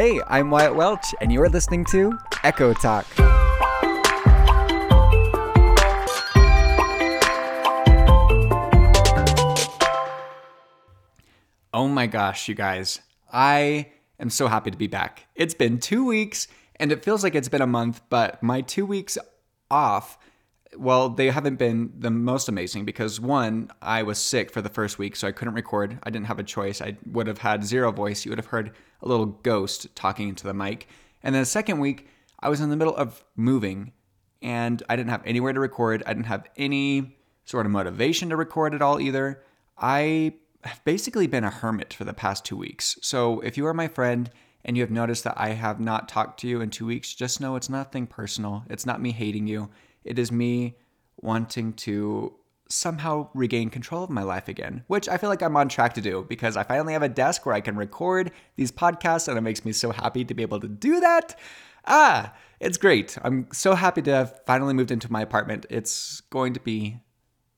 [0.00, 3.04] Hey, I'm Wyatt Welch, and you're listening to Echo Talk.
[11.74, 13.00] Oh my gosh, you guys.
[13.32, 13.88] I
[14.20, 15.26] am so happy to be back.
[15.34, 16.46] It's been two weeks,
[16.76, 19.18] and it feels like it's been a month, but my two weeks
[19.68, 20.16] off,
[20.78, 24.98] well, they haven't been the most amazing because one, I was sick for the first
[24.98, 25.98] week, so I couldn't record.
[26.02, 26.80] I didn't have a choice.
[26.80, 28.24] I would have had zero voice.
[28.24, 28.72] You would have heard
[29.02, 30.88] a little ghost talking into the mic.
[31.22, 32.08] And then the second week,
[32.40, 33.92] I was in the middle of moving
[34.40, 36.02] and I didn't have anywhere to record.
[36.06, 39.42] I didn't have any sort of motivation to record at all either.
[39.76, 42.98] I have basically been a hermit for the past two weeks.
[43.02, 44.30] So if you are my friend
[44.64, 47.40] and you have noticed that I have not talked to you in two weeks, just
[47.40, 48.64] know it's nothing personal.
[48.68, 49.70] It's not me hating you.
[50.08, 50.76] It is me
[51.20, 52.34] wanting to
[52.70, 56.00] somehow regain control of my life again, which I feel like I'm on track to
[56.00, 59.42] do because I finally have a desk where I can record these podcasts and it
[59.42, 61.38] makes me so happy to be able to do that.
[61.86, 63.16] Ah, it's great.
[63.22, 65.66] I'm so happy to have finally moved into my apartment.
[65.70, 67.00] It's going to be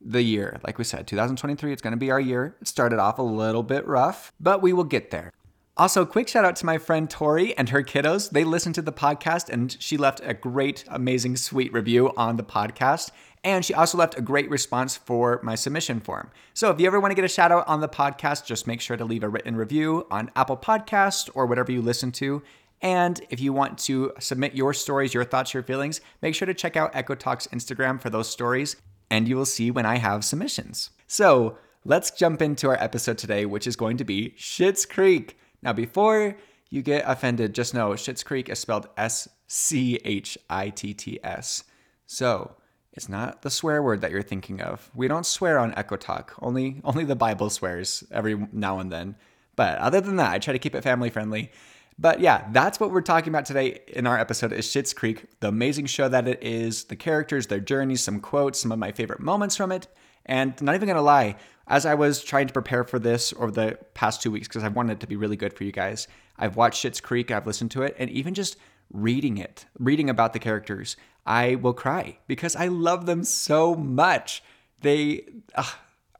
[0.00, 0.60] the year.
[0.64, 2.56] Like we said, 2023, it's going to be our year.
[2.60, 5.32] It started off a little bit rough, but we will get there.
[5.80, 8.28] Also, quick shout out to my friend Tori and her kiddos.
[8.28, 12.42] They listened to the podcast and she left a great, amazing, sweet review on the
[12.42, 13.12] podcast.
[13.42, 16.32] And she also left a great response for my submission form.
[16.52, 18.82] So if you ever want to get a shout out on the podcast, just make
[18.82, 22.42] sure to leave a written review on Apple Podcast or whatever you listen to.
[22.82, 26.52] And if you want to submit your stories, your thoughts, your feelings, make sure to
[26.52, 28.76] check out Echo Talk's Instagram for those stories
[29.08, 30.90] and you will see when I have submissions.
[31.06, 31.56] So
[31.86, 35.38] let's jump into our episode today, which is going to be Schitt's Creek.
[35.62, 36.36] Now, before
[36.70, 41.18] you get offended, just know Schitt's Creek is spelled S C H I T T
[41.22, 41.64] S.
[42.06, 42.56] So
[42.92, 44.90] it's not the swear word that you're thinking of.
[44.94, 46.34] We don't swear on Echo Talk.
[46.40, 49.16] Only only the Bible swears every now and then.
[49.56, 51.50] But other than that, I try to keep it family friendly.
[51.98, 55.48] But yeah, that's what we're talking about today in our episode is Schitt's Creek, the
[55.48, 59.20] amazing show that it is, the characters, their journeys, some quotes, some of my favorite
[59.20, 59.86] moments from it.
[60.24, 61.36] And not even gonna lie,
[61.70, 64.68] as I was trying to prepare for this over the past two weeks, because I
[64.68, 67.70] wanted it to be really good for you guys, I've watched Schitt's Creek, I've listened
[67.70, 68.56] to it, and even just
[68.92, 74.42] reading it, reading about the characters, I will cry because I love them so much.
[74.80, 75.70] They, uh,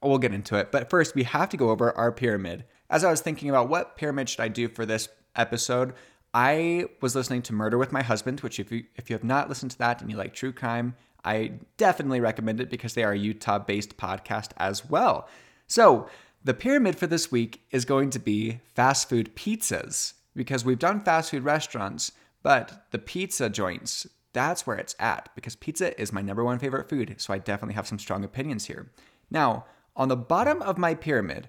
[0.00, 0.70] we'll get into it.
[0.70, 2.64] But first, we have to go over our pyramid.
[2.88, 5.94] As I was thinking about what pyramid should I do for this episode,
[6.32, 9.48] I was listening to Murder with My Husband, which if you if you have not
[9.48, 10.94] listened to that and you like true crime,
[11.25, 15.28] I definitely recommend it because they are a Utah-based podcast as well.
[15.66, 16.08] So,
[16.42, 21.00] the pyramid for this week is going to be fast food pizzas because we've done
[21.00, 26.22] fast food restaurants, but the pizza joints, that's where it's at because pizza is my
[26.22, 28.91] number one favorite food, so I definitely have some strong opinions here.
[29.30, 29.66] Now,
[29.97, 31.48] on the bottom of my pyramid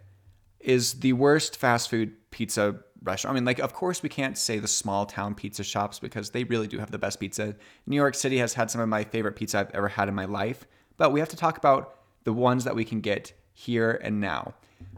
[0.60, 3.34] is the worst fast food pizza restaurant.
[3.34, 6.44] I mean, like, of course, we can't say the small town pizza shops because they
[6.44, 7.56] really do have the best pizza.
[7.88, 10.26] New York City has had some of my favorite pizza I've ever had in my
[10.26, 10.66] life,
[10.98, 14.54] but we have to talk about the ones that we can get here and now.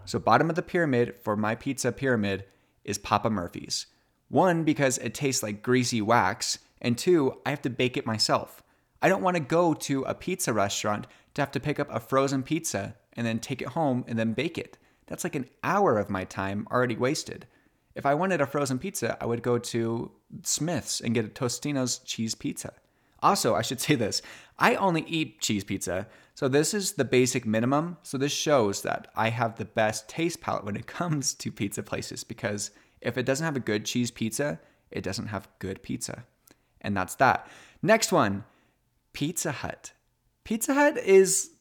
[0.05, 2.45] So, bottom of the pyramid for my pizza pyramid
[2.83, 3.87] is Papa Murphy's.
[4.29, 8.63] One, because it tastes like greasy wax, and two, I have to bake it myself.
[9.01, 11.99] I don't want to go to a pizza restaurant to have to pick up a
[11.99, 14.77] frozen pizza and then take it home and then bake it.
[15.07, 17.45] That's like an hour of my time already wasted.
[17.95, 20.11] If I wanted a frozen pizza, I would go to
[20.41, 22.73] Smith's and get a Tostino's cheese pizza.
[23.21, 24.21] Also, I should say this
[24.57, 27.97] I only eat cheese pizza, so this is the basic minimum.
[28.03, 31.83] So this shows that I have the best taste palette when it comes to pizza
[31.83, 32.71] places because
[33.01, 34.59] if it doesn't have a good cheese pizza,
[34.91, 36.23] it doesn't have good pizza.
[36.81, 37.47] And that's that.
[37.81, 38.43] Next one
[39.13, 39.93] Pizza Hut.
[40.43, 41.51] Pizza Hut is,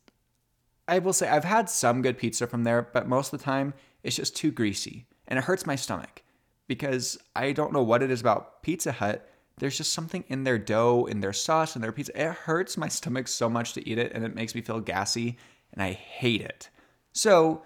[0.88, 3.74] I will say, I've had some good pizza from there, but most of the time
[4.02, 6.22] it's just too greasy and it hurts my stomach
[6.68, 9.28] because I don't know what it is about Pizza Hut.
[9.58, 12.20] There's just something in their dough, in their sauce, in their pizza.
[12.20, 15.38] It hurts my stomach so much to eat it and it makes me feel gassy
[15.72, 16.68] and I hate it.
[17.12, 17.62] So,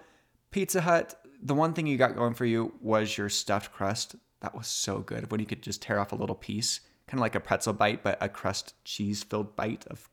[0.51, 4.15] Pizza Hut, the one thing you got going for you was your stuffed crust.
[4.41, 7.21] That was so good when you could just tear off a little piece, kind of
[7.21, 10.09] like a pretzel bite, but a crust cheese filled bite of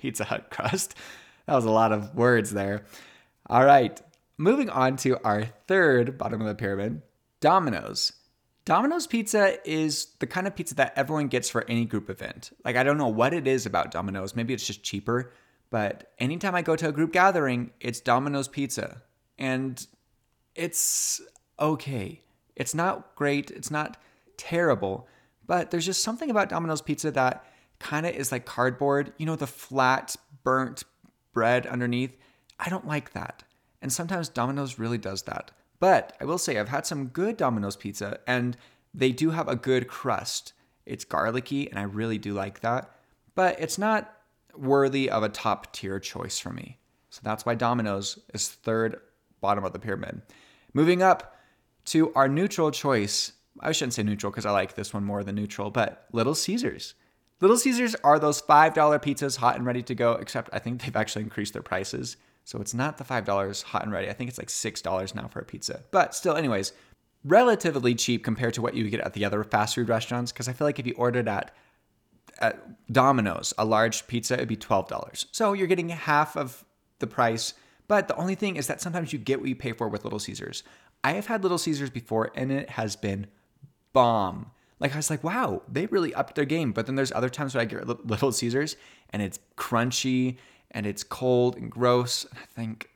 [0.00, 0.94] Pizza Hut crust.
[1.46, 2.84] That was a lot of words there.
[3.48, 4.00] All right,
[4.36, 7.02] moving on to our third bottom of the pyramid
[7.40, 8.12] Domino's.
[8.64, 12.50] Domino's pizza is the kind of pizza that everyone gets for any group event.
[12.64, 14.34] Like, I don't know what it is about Domino's.
[14.34, 15.32] Maybe it's just cheaper,
[15.70, 19.02] but anytime I go to a group gathering, it's Domino's pizza.
[19.38, 19.86] And
[20.54, 21.20] it's
[21.60, 22.22] okay.
[22.56, 23.98] It's not great, it's not
[24.36, 25.08] terrible,
[25.46, 27.44] but there's just something about Domino's pizza that
[27.80, 29.12] kind of is like cardboard.
[29.18, 30.84] You know, the flat, burnt
[31.32, 32.16] bread underneath?
[32.58, 33.42] I don't like that.
[33.84, 35.50] And sometimes Domino's really does that.
[35.78, 38.56] But I will say, I've had some good Domino's pizza, and
[38.94, 40.54] they do have a good crust.
[40.86, 42.90] It's garlicky, and I really do like that,
[43.34, 44.10] but it's not
[44.56, 46.78] worthy of a top tier choice for me.
[47.10, 49.00] So that's why Domino's is third
[49.42, 50.22] bottom of the pyramid.
[50.72, 51.36] Moving up
[51.86, 53.32] to our neutral choice.
[53.60, 56.94] I shouldn't say neutral because I like this one more than neutral, but Little Caesars.
[57.42, 60.96] Little Caesars are those $5 pizzas hot and ready to go, except I think they've
[60.96, 62.16] actually increased their prices.
[62.44, 64.08] So it's not the $5 hot and ready.
[64.08, 65.82] I think it's like $6 now for a pizza.
[65.90, 66.72] But still, anyways,
[67.24, 70.30] relatively cheap compared to what you get at the other fast food restaurants.
[70.30, 71.54] Because I feel like if you ordered at,
[72.40, 75.26] at Domino's, a large pizza, it'd be $12.
[75.32, 76.64] So you're getting half of
[76.98, 77.54] the price.
[77.88, 80.18] But the only thing is that sometimes you get what you pay for with Little
[80.18, 80.62] Caesars.
[81.02, 83.26] I have had Little Caesars before and it has been
[83.92, 84.50] bomb.
[84.80, 86.72] Like I was like, wow, they really upped their game.
[86.72, 88.76] But then there's other times where I get Little Caesars
[89.10, 90.36] and it's crunchy
[90.74, 92.24] and it's cold and gross.
[92.24, 92.90] And I think,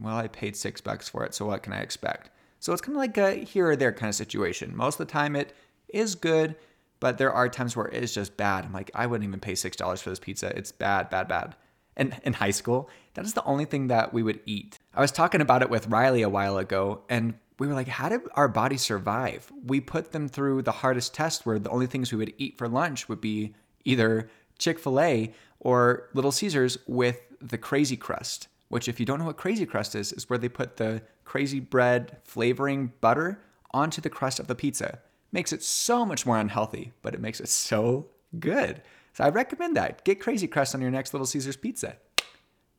[0.00, 2.30] well, I paid six bucks for it, so what can I expect?
[2.60, 4.76] So it's kind of like a here or there kind of situation.
[4.76, 5.54] Most of the time it
[5.88, 6.54] is good,
[7.00, 8.64] but there are times where it's just bad.
[8.64, 10.56] I'm like, I wouldn't even pay six dollars for this pizza.
[10.56, 11.56] It's bad, bad, bad.
[11.96, 14.78] And in high school, that is the only thing that we would eat.
[14.94, 18.10] I was talking about it with Riley a while ago, and we were like, how
[18.10, 19.50] did our bodies survive?
[19.64, 22.68] We put them through the hardest test where the only things we would eat for
[22.68, 24.28] lunch would be either
[24.58, 29.26] Chick fil A or Little Caesars with the crazy crust, which, if you don't know
[29.26, 33.40] what crazy crust is, is where they put the crazy bread flavoring butter
[33.72, 35.00] onto the crust of the pizza.
[35.32, 38.06] Makes it so much more unhealthy, but it makes it so
[38.38, 38.82] good.
[39.12, 40.04] So I recommend that.
[40.04, 41.96] Get crazy crust on your next Little Caesars pizza.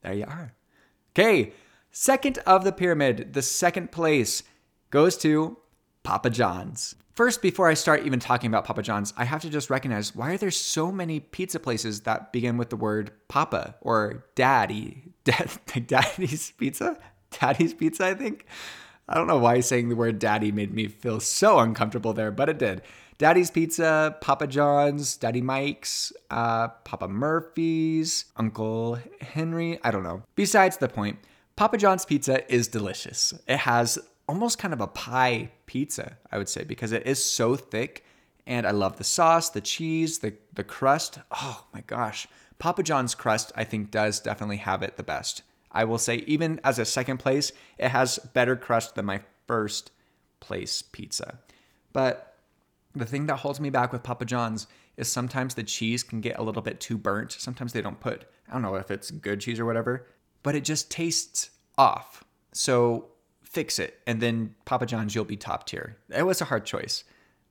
[0.02, 0.54] There you are.
[1.12, 1.54] Okay,
[1.92, 4.44] second of the pyramid, the second place
[4.92, 5.58] goes to
[6.04, 6.96] Papa John's.
[7.18, 10.34] First, before I start even talking about Papa John's, I have to just recognize why
[10.34, 15.14] are there so many pizza places that begin with the word Papa or Daddy?
[15.88, 16.96] Daddy's Pizza?
[17.32, 18.46] Daddy's Pizza, I think.
[19.10, 22.50] I don't know why saying the word daddy made me feel so uncomfortable there, but
[22.50, 22.84] it did.
[23.18, 30.22] Daddy's Pizza, Papa John's, Daddy Mike's, uh, Papa Murphy's, Uncle Henry, I don't know.
[30.36, 31.18] Besides the point,
[31.56, 33.34] Papa John's pizza is delicious.
[33.48, 37.56] It has almost kind of a pie pizza, I would say, because it is so
[37.56, 38.06] thick.
[38.46, 41.20] And I love the sauce, the cheese, the, the crust.
[41.32, 42.28] Oh my gosh.
[42.60, 45.44] Papa John's crust, I think, does definitely have it the best.
[45.72, 49.92] I will say, even as a second place, it has better crust than my first
[50.40, 51.40] place pizza.
[51.94, 52.36] But
[52.96, 56.40] the thing that holds me back with Papa John's is sometimes the cheese can get
[56.40, 57.34] a little bit too burnt.
[57.34, 60.08] Sometimes they don't put, I don't know if it's good cheese or whatever,
[60.42, 62.24] but it just tastes off.
[62.54, 63.10] So
[63.58, 65.98] fix it, and then Papa John's, you'll be top tier.
[66.16, 67.04] It was a hard choice.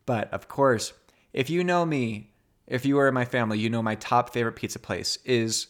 [0.06, 0.92] But of course,
[1.32, 2.30] if you know me,
[2.68, 5.66] if you are in my family, you know my top favorite pizza place is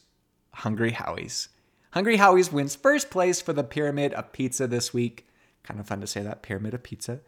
[0.53, 1.49] Hungry Howie's.
[1.93, 5.27] Hungry Howie's wins first place for the pyramid of pizza this week.
[5.63, 7.21] Kind of fun to say that pyramid of pizza.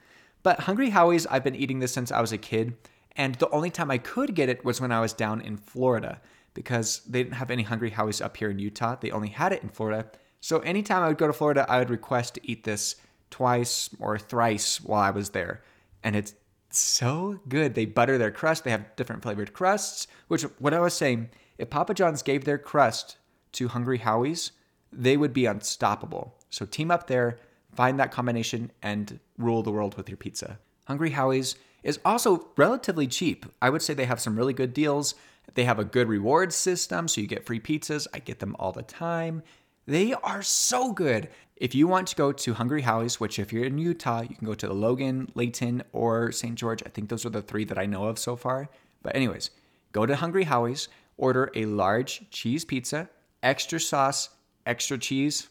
[0.42, 2.76] But Hungry Howie's, I've been eating this since I was a kid,
[3.16, 6.20] and the only time I could get it was when I was down in Florida
[6.52, 8.96] because they didn't have any Hungry Howie's up here in Utah.
[9.00, 10.10] They only had it in Florida.
[10.40, 12.96] So anytime I would go to Florida, I would request to eat this
[13.30, 15.62] twice or thrice while I was there.
[16.02, 16.34] And it's
[16.70, 17.74] so good.
[17.74, 21.70] They butter their crust, they have different flavored crusts, which, what I was saying, if
[21.70, 23.16] Papa John's gave their crust
[23.52, 24.52] to Hungry Howie's,
[24.92, 26.34] they would be unstoppable.
[26.50, 27.38] So team up there,
[27.74, 30.58] find that combination, and rule the world with your pizza.
[30.86, 33.46] Hungry Howie's is also relatively cheap.
[33.60, 35.14] I would say they have some really good deals.
[35.54, 38.06] They have a good reward system, so you get free pizzas.
[38.12, 39.42] I get them all the time.
[39.88, 41.30] They are so good.
[41.56, 44.46] If you want to go to Hungry Howie's, which if you're in Utah, you can
[44.46, 46.56] go to the Logan, Layton, or St.
[46.56, 46.82] George.
[46.84, 48.68] I think those are the three that I know of so far.
[49.02, 49.48] But, anyways,
[49.92, 53.08] go to Hungry Howie's, order a large cheese pizza,
[53.42, 54.28] extra sauce,
[54.66, 55.48] extra cheese,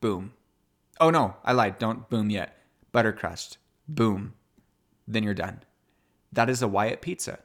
[0.00, 0.32] boom.
[0.98, 1.78] Oh no, I lied.
[1.78, 2.58] Don't boom yet.
[2.90, 4.32] Butter crust, boom.
[5.06, 5.62] Then you're done.
[6.32, 7.38] That is a Wyatt pizza.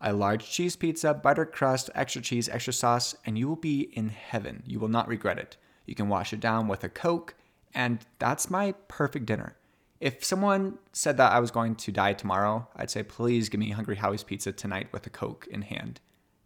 [0.00, 4.08] A large cheese pizza, butter crust, extra cheese, extra sauce, and you will be in
[4.08, 4.64] heaven.
[4.66, 5.56] You will not regret it.
[5.90, 7.34] You can wash it down with a Coke,
[7.74, 9.56] and that's my perfect dinner.
[9.98, 13.70] If someone said that I was going to die tomorrow, I'd say, please give me
[13.70, 16.00] Hungry Howie's pizza tonight with a Coke in hand.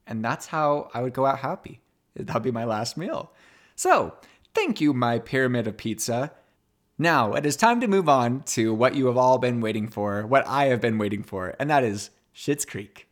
[0.07, 1.83] And that's how I would go out happy.
[2.17, 3.33] That'd be my last meal.
[3.77, 4.15] So,
[4.55, 6.33] thank you, my pyramid of pizza.
[6.97, 10.27] Now, it is time to move on to what you have all been waiting for,
[10.27, 13.09] what I have been waiting for, and that is Schitt's Creek.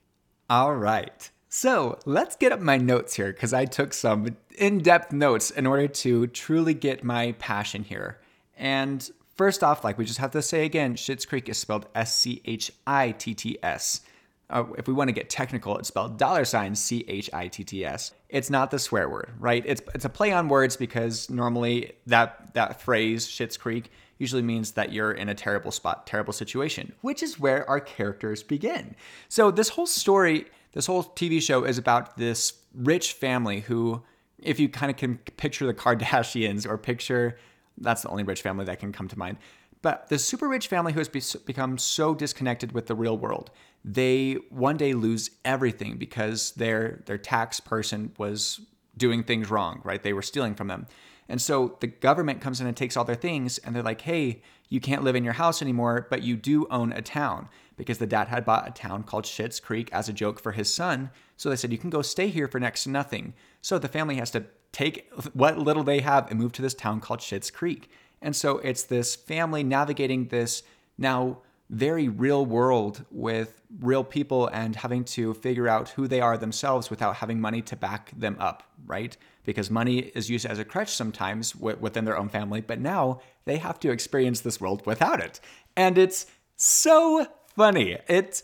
[0.49, 1.31] All right.
[1.55, 5.67] So let's get up my notes here because I took some in depth notes in
[5.67, 8.19] order to truly get my passion here.
[8.57, 9.07] And
[9.37, 12.41] first off, like we just have to say again, Schitt's Creek is spelled S C
[12.47, 14.01] H I T T S.
[14.49, 17.65] Uh, if we want to get technical, it's spelled dollar sign C H I T
[17.65, 18.13] T S.
[18.31, 19.63] It's not the swear word, right?
[19.67, 24.73] It's it's a play on words because normally that that phrase Schitt's Creek usually means
[24.73, 28.97] that you're in a terrible spot, terrible situation, which is where our characters begin.
[29.29, 34.03] So this whole story, this whole TV show is about this rich family who,
[34.39, 37.39] if you kind of can picture the Kardashians or picture,
[37.79, 39.39] that's the only rich family that can come to mind.
[39.83, 43.51] But the super rich family who has become so disconnected with the real world,
[43.85, 48.61] they one day lose everything because their their tax person was
[48.97, 50.03] doing things wrong, right?
[50.03, 50.87] They were stealing from them.
[51.29, 54.43] And so the government comes in and takes all their things and they're like, "Hey,
[54.69, 58.07] you can't live in your house anymore, but you do own a town." Because the
[58.07, 61.11] dad had bought a town called Schitt's Creek as a joke for his son.
[61.37, 64.17] So they said, "You can go stay here for next to nothing." So the family
[64.17, 67.91] has to take what little they have and move to this town called Schitt's Creek.
[68.21, 70.63] And so it's this family navigating this
[70.97, 71.39] now
[71.71, 76.91] very real world with real people and having to figure out who they are themselves
[76.91, 79.17] without having money to back them up, right?
[79.45, 83.57] Because money is used as a crutch sometimes within their own family, but now they
[83.57, 85.41] have to experience this world without it.
[85.75, 86.27] And it's
[86.57, 87.27] so
[87.57, 87.99] funny.
[88.09, 88.43] It's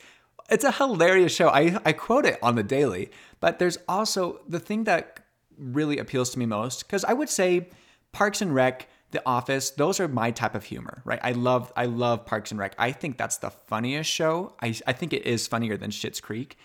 [0.51, 1.49] it's a hilarious show.
[1.49, 5.21] I, I quote it on the daily, but there's also the thing that
[5.59, 7.69] really appeals to me most, because I would say
[8.13, 11.21] Parks and Rec the Office, those are my type of humor, right?
[11.23, 12.75] I love I love Parks and Rec.
[12.79, 14.55] I think that's the funniest show.
[14.61, 16.59] I I think it is funnier than Schitt's Creek.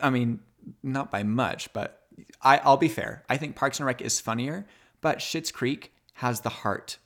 [0.00, 0.40] I mean,
[0.82, 2.02] not by much, but
[2.42, 3.24] I I'll be fair.
[3.28, 4.66] I think Parks and Rec is funnier,
[5.00, 6.98] but Schitt's Creek has the heart.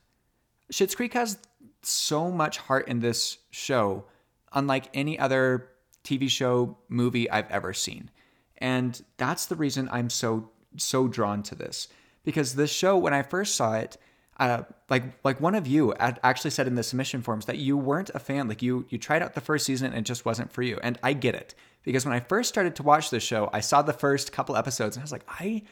[0.71, 1.39] Schitt's Creek has
[1.83, 4.05] so much heart in this show,
[4.53, 5.69] unlike any other
[6.05, 8.11] TV show movie I've ever seen.
[8.59, 11.89] And that's the reason I'm so so drawn to this
[12.25, 13.97] because this show when I first saw it,
[14.39, 18.11] uh, like like one of you actually said in the submission forms that you weren't
[18.15, 18.49] a fan.
[18.49, 20.79] Like you you tried out the first season and it just wasn't for you.
[20.83, 23.83] And I get it because when I first started to watch the show, I saw
[23.83, 25.63] the first couple episodes and I was like, I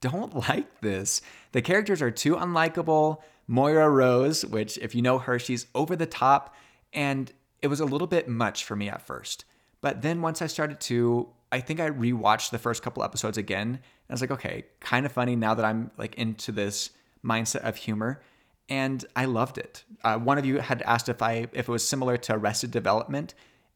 [0.00, 1.22] don't like this.
[1.52, 3.18] The characters are too unlikable.
[3.48, 6.54] Moira Rose, which if you know her, she's over the top,
[6.92, 7.32] and
[7.62, 9.44] it was a little bit much for me at first.
[9.80, 13.68] But then once I started to, I think I rewatched the first couple episodes again.
[13.68, 16.90] And I was like, okay, kind of funny now that I'm like into this
[17.24, 18.22] mindset of humor,
[18.68, 19.84] and I loved it.
[20.02, 23.34] Uh, one of you had asked if I if it was similar to Arrested Development,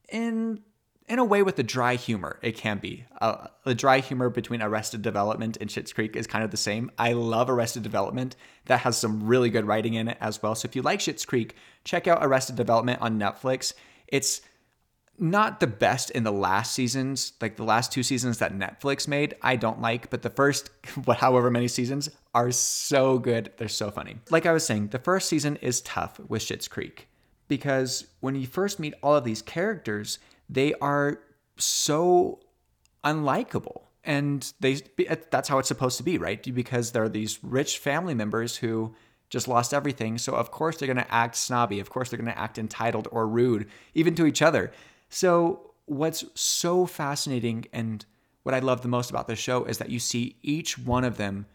[0.09, 0.61] in
[1.11, 2.39] in a way with the dry humor.
[2.41, 6.45] It can be uh, the dry humor between Arrested Development and Schitt's Creek is kind
[6.45, 6.91] of the same.
[6.99, 8.37] I love Arrested Development.
[8.67, 10.55] That has some really good writing in it as well.
[10.55, 13.75] So if you like Schitt's Creek, check out Arrested Development on Netflix.
[14.07, 14.41] It's
[15.19, 19.35] not the best in the last seasons, like the last two seasons that Netflix made,
[19.43, 20.71] I don't like, but the first,
[21.17, 23.53] however many seasons, are so good.
[23.57, 24.17] They're so funny.
[24.31, 27.09] Like I was saying, the first season is tough with Schitt's Creek
[27.49, 31.21] because when you first meet all of these characters, they are
[31.57, 32.41] so
[33.05, 33.83] unlikable.
[34.03, 34.81] And they
[35.31, 36.43] that's how it's supposed to be, right?
[36.55, 38.95] Because they're these rich family members who
[39.29, 40.19] just lost everything.
[40.19, 41.81] So of course they're going to act snobby.
[41.81, 44.73] Of course they're going to act entitled or rude, even to each other.
[45.09, 48.05] So, what's so fascinating and
[48.45, 51.17] what I love the most about this show is that you see each one of
[51.17, 51.47] them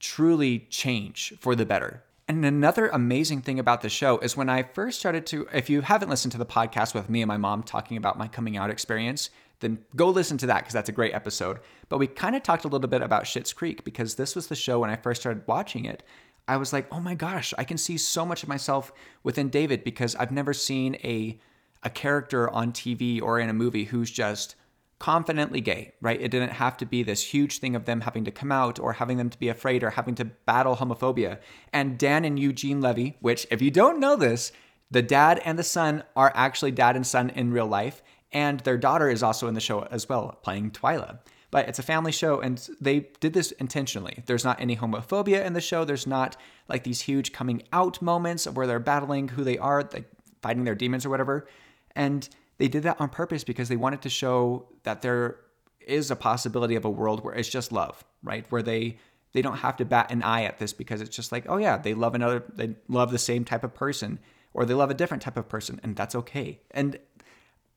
[0.00, 2.02] truly change for the better.
[2.28, 5.80] And another amazing thing about the show is when I first started to, if you
[5.80, 8.70] haven't listened to the podcast with me and my mom talking about my coming out
[8.70, 11.58] experience, then go listen to that because that's a great episode.
[11.88, 14.54] But we kind of talked a little bit about Schitt's Creek because this was the
[14.54, 16.02] show when I first started watching it.
[16.46, 19.84] I was like, oh my gosh, I can see so much of myself within David
[19.84, 21.38] because I've never seen a
[21.84, 24.54] a character on TV or in a movie who's just
[25.02, 26.20] confidently gay, right?
[26.20, 28.92] It didn't have to be this huge thing of them having to come out or
[28.92, 31.40] having them to be afraid or having to battle homophobia.
[31.72, 34.52] And Dan and Eugene Levy, which, if you don't know this,
[34.92, 38.00] the dad and the son are actually dad and son in real life.
[38.30, 41.18] And their daughter is also in the show as well, playing Twyla.
[41.50, 44.22] But it's a family show, and they did this intentionally.
[44.26, 45.84] There's not any homophobia in the show.
[45.84, 46.36] There's not
[46.68, 50.08] like these huge coming out moments where they're battling who they are, like
[50.42, 51.48] fighting their demons or whatever.
[51.96, 52.28] And
[52.58, 55.36] they did that on purpose because they wanted to show that there
[55.80, 58.44] is a possibility of a world where it's just love, right?
[58.50, 58.98] Where they
[59.32, 61.78] they don't have to bat an eye at this because it's just like, oh yeah,
[61.78, 64.18] they love another they love the same type of person
[64.54, 66.60] or they love a different type of person and that's okay.
[66.70, 66.98] And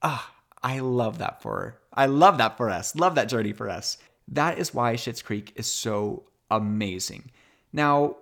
[0.01, 2.95] ah, I love that for I love that for us.
[2.95, 3.97] Love that journey for us.
[4.27, 7.31] That is why Schitt's Creek is so amazing.
[7.71, 8.17] Now,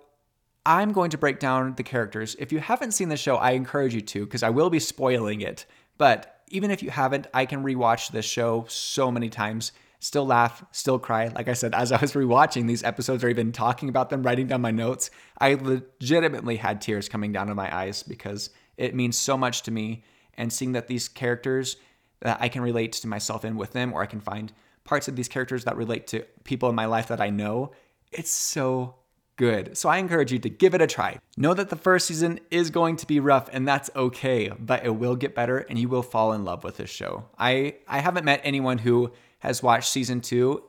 [0.66, 2.36] I'm going to break down the characters.
[2.38, 5.40] If you haven't seen the show, I encourage you to because I will be spoiling
[5.40, 5.66] it
[5.98, 10.64] but even if you haven't, I can rewatch this show so many times, still laugh,
[10.70, 11.26] still cry.
[11.26, 14.46] Like I said, as I was rewatching these episodes or even talking about them, writing
[14.46, 19.18] down my notes, I legitimately had tears coming down to my eyes because it means
[19.18, 20.04] so much to me.
[20.36, 21.76] And seeing that these characters
[22.20, 24.52] that I can relate to myself in with them, or I can find
[24.84, 27.72] parts of these characters that relate to people in my life that I know,
[28.12, 28.94] it's so
[29.36, 29.76] good.
[29.76, 31.18] So I encourage you to give it a try.
[31.36, 34.96] Know that the first season is going to be rough and that's okay, but it
[34.96, 37.26] will get better and you will fall in love with this show.
[37.38, 40.62] I I haven't met anyone who has watched season 2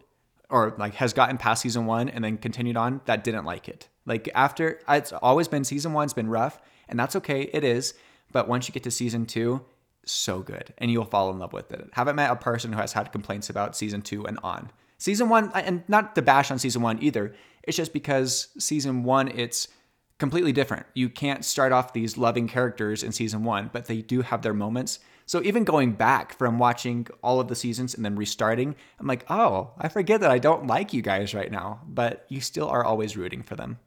[0.50, 3.90] or like has gotten past season 1 and then continued on that didn't like it.
[4.06, 7.94] Like after it's always been season 1's been rough and that's okay, it is,
[8.32, 9.64] but once you get to season 2,
[10.08, 11.90] so good and you'll fall in love with it.
[11.94, 14.72] Haven't met a person who has had complaints about season 2 and on.
[14.98, 17.34] Season 1 and not to bash on season 1 either
[17.66, 19.68] it's just because season one, it's
[20.18, 20.86] completely different.
[20.94, 24.54] You can't start off these loving characters in season one, but they do have their
[24.54, 25.00] moments.
[25.25, 29.25] So even going back from watching all of the seasons and then restarting, I'm like,
[29.30, 32.86] oh, I forget that I don't like you guys right now, but you still are
[32.86, 33.80] always rooting for them.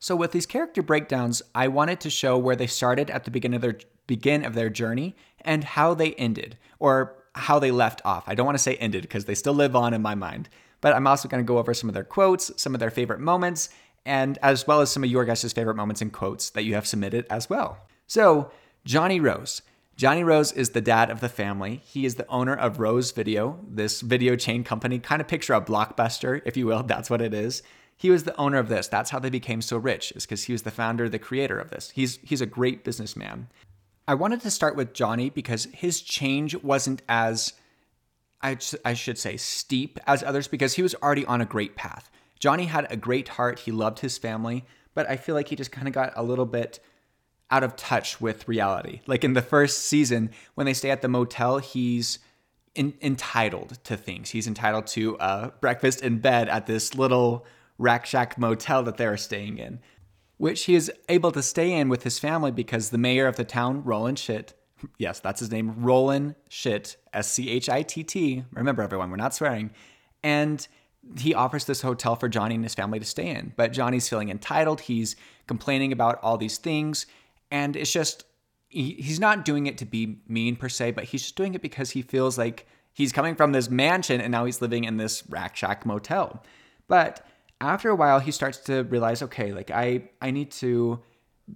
[0.00, 3.56] So with these character breakdowns, I wanted to show where they started at the beginning
[3.56, 8.24] of their begin of their journey and how they ended or how they left off.
[8.26, 10.48] I don't want to say ended because they still live on in my mind
[10.84, 13.18] but I'm also going to go over some of their quotes, some of their favorite
[13.18, 13.70] moments,
[14.04, 16.86] and as well as some of your guys' favorite moments and quotes that you have
[16.86, 17.78] submitted as well.
[18.06, 18.50] So,
[18.84, 19.62] Johnny Rose.
[19.96, 21.80] Johnny Rose is the dad of the family.
[21.86, 24.98] He is the owner of Rose Video, this video chain company.
[24.98, 26.82] Kind of picture a blockbuster, if you will.
[26.86, 27.62] That's what it is.
[27.96, 28.86] He was the owner of this.
[28.86, 31.70] That's how they became so rich, is because he was the founder, the creator of
[31.70, 31.92] this.
[31.94, 33.48] He's he's a great businessman.
[34.06, 37.54] I wanted to start with Johnny because his change wasn't as
[38.42, 42.10] I, I should say, steep as others because he was already on a great path.
[42.38, 43.60] Johnny had a great heart.
[43.60, 46.44] He loved his family, but I feel like he just kind of got a little
[46.44, 46.78] bit
[47.50, 49.00] out of touch with reality.
[49.06, 52.18] Like in the first season, when they stay at the motel, he's
[52.74, 54.30] in, entitled to things.
[54.30, 57.46] He's entitled to a breakfast in bed at this little
[57.78, 59.80] rack shack motel that they're staying in,
[60.44, 63.44] which he is able to stay in with his family because the mayor of the
[63.44, 64.52] town, Roland Schitt,
[64.98, 68.44] yes, that's his name, Roland Schitt, S C H I T T.
[68.52, 69.70] Remember, everyone, we're not swearing.
[70.22, 70.68] And
[71.18, 73.54] he offers this hotel for Johnny and his family to stay in.
[73.56, 74.82] But Johnny's feeling entitled.
[74.82, 77.06] He's complaining about all these things.
[77.50, 78.26] And it's just,
[78.68, 81.62] he, he's not doing it to be mean per se, but he's just doing it
[81.62, 85.22] because he feels like he's coming from this mansion and now he's living in this
[85.30, 86.42] rack shack motel.
[86.86, 87.26] But
[87.68, 91.00] after a while, he starts to realize, okay, like I, I need to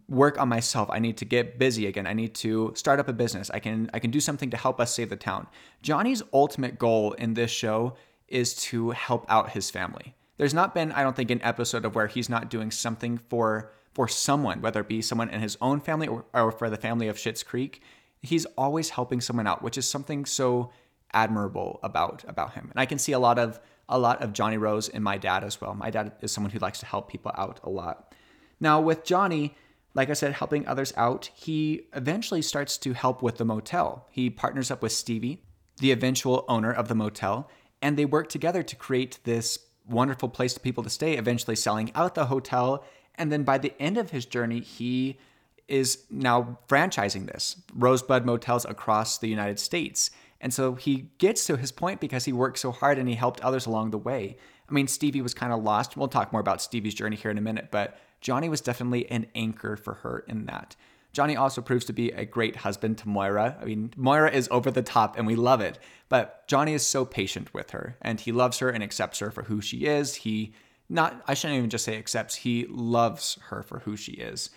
[0.08, 0.88] work on myself.
[0.90, 2.06] I need to get busy again.
[2.06, 3.50] I need to start up a business.
[3.50, 5.46] I can I can do something to help us save the town.
[5.82, 7.94] Johnny's ultimate goal in this show
[8.28, 10.14] is to help out his family.
[10.36, 13.72] There's not been I don't think an episode of where he's not doing something for
[13.94, 17.08] for someone, whether it be someone in his own family or, or for the family
[17.08, 17.82] of Schitt's Creek.
[18.20, 20.70] He's always helping someone out, which is something so
[21.12, 22.68] admirable about about him.
[22.70, 25.44] And I can see a lot of a lot of Johnny Rose and my dad
[25.44, 25.74] as well.
[25.74, 28.14] My dad is someone who likes to help people out a lot.
[28.60, 29.56] Now with Johnny,
[29.94, 34.06] like I said, helping others out, he eventually starts to help with the motel.
[34.10, 35.42] He partners up with Stevie,
[35.78, 37.48] the eventual owner of the motel,
[37.80, 41.90] and they work together to create this wonderful place for people to stay, eventually selling
[41.94, 42.84] out the hotel.
[43.14, 45.18] And then by the end of his journey, he
[45.66, 50.10] is now franchising this Rosebud Motels across the United States.
[50.40, 53.40] And so he gets to his point because he worked so hard and he helped
[53.40, 54.36] others along the way.
[54.68, 55.96] I mean, Stevie was kind of lost.
[55.96, 59.26] We'll talk more about Stevie's journey here in a minute, but Johnny was definitely an
[59.34, 60.76] anchor for her in that.
[61.12, 63.56] Johnny also proves to be a great husband to Moira.
[63.60, 67.04] I mean, Moira is over the top and we love it, but Johnny is so
[67.04, 70.16] patient with her and he loves her and accepts her for who she is.
[70.16, 70.52] He
[70.88, 74.50] not I shouldn't even just say accepts, he loves her for who she is.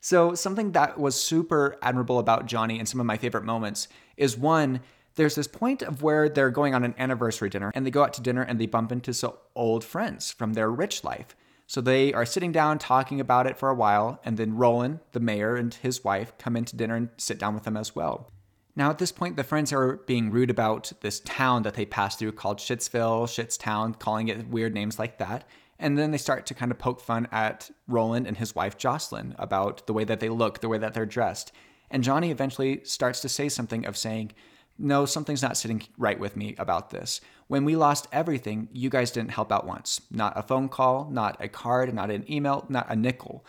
[0.00, 4.38] So, something that was super admirable about Johnny and some of my favorite moments is
[4.38, 4.80] one,
[5.16, 8.12] there's this point of where they're going on an anniversary dinner and they go out
[8.14, 11.34] to dinner and they bump into some old friends from their rich life.
[11.66, 15.18] So they are sitting down talking about it for a while, and then Roland, the
[15.18, 18.30] mayor, and his wife come into dinner and sit down with them as well.
[18.76, 22.14] Now, at this point, the friends are being rude about this town that they pass
[22.14, 25.48] through called Shittsville, Shittstown, calling it weird names like that.
[25.78, 29.34] And then they start to kind of poke fun at Roland and his wife Jocelyn
[29.38, 31.52] about the way that they look, the way that they're dressed.
[31.90, 34.32] And Johnny eventually starts to say something of saying,
[34.78, 37.20] no, something's not sitting right with me about this.
[37.48, 40.00] When we lost everything, you guys didn't help out once.
[40.10, 43.44] Not a phone call, not a card, not an email, not a nickel.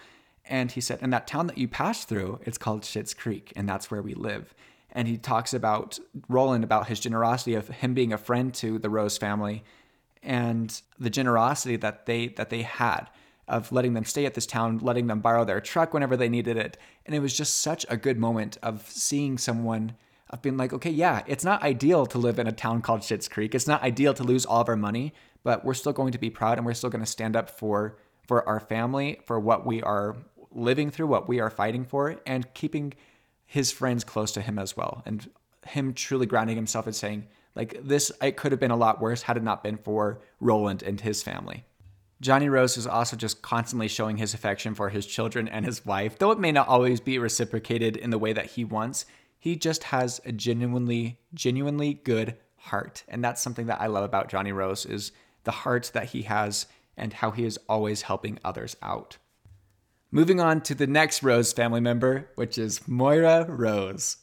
[0.45, 3.67] And he said, and that town that you passed through, it's called Schitt's Creek, and
[3.67, 4.53] that's where we live.
[4.91, 8.89] And he talks about Roland, about his generosity of him being a friend to the
[8.89, 9.63] Rose family
[10.23, 13.09] and the generosity that they that they had
[13.47, 16.57] of letting them stay at this town, letting them borrow their truck whenever they needed
[16.57, 16.77] it.
[17.05, 19.95] And it was just such a good moment of seeing someone
[20.29, 23.27] of being like, okay, yeah, it's not ideal to live in a town called Schitt's
[23.27, 23.55] Creek.
[23.55, 25.13] It's not ideal to lose all of our money,
[25.43, 27.97] but we're still going to be proud and we're still going to stand up for
[28.27, 30.17] for our family, for what we are
[30.51, 32.93] living through, what we are fighting for, and keeping
[33.45, 35.01] his friends close to him as well.
[35.05, 35.29] And
[35.65, 39.23] him truly grounding himself and saying, like, this, it could have been a lot worse
[39.23, 41.63] had it not been for Roland and his family.
[42.19, 46.17] Johnny Rose is also just constantly showing his affection for his children and his wife,
[46.17, 49.05] though it may not always be reciprocated in the way that he wants.
[49.47, 54.27] He just has a genuinely, genuinely good heart, and that's something that I love about
[54.27, 55.13] Johnny Rose is
[55.45, 56.65] the heart that he has
[56.97, 59.15] and how he is always helping others out.
[60.11, 64.17] Moving on to the next Rose family member, which is Moira Rose.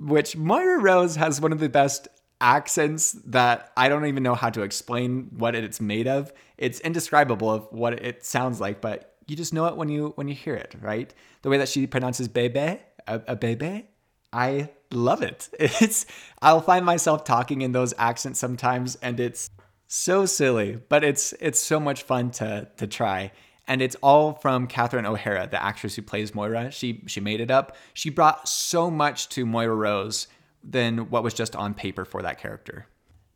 [0.00, 2.08] Which Moira Rose has one of the best
[2.40, 6.32] accents that I don't even know how to explain what it's made of.
[6.58, 10.26] It's indescribable of what it sounds like, but you just know it when you when
[10.26, 11.14] you hear it, right?
[11.42, 13.90] The way that she pronounces bebe, a, a bebe,
[14.34, 15.48] I love it.
[15.58, 16.06] It's
[16.42, 19.50] I'll find myself talking in those accents sometimes and it's
[19.86, 23.32] so silly, but it's it's so much fun to to try.
[23.66, 26.70] And it's all from Catherine O'Hara, the actress who plays Moira.
[26.70, 27.76] She she made it up.
[27.94, 30.26] She brought so much to Moira Rose
[30.62, 32.86] than what was just on paper for that character.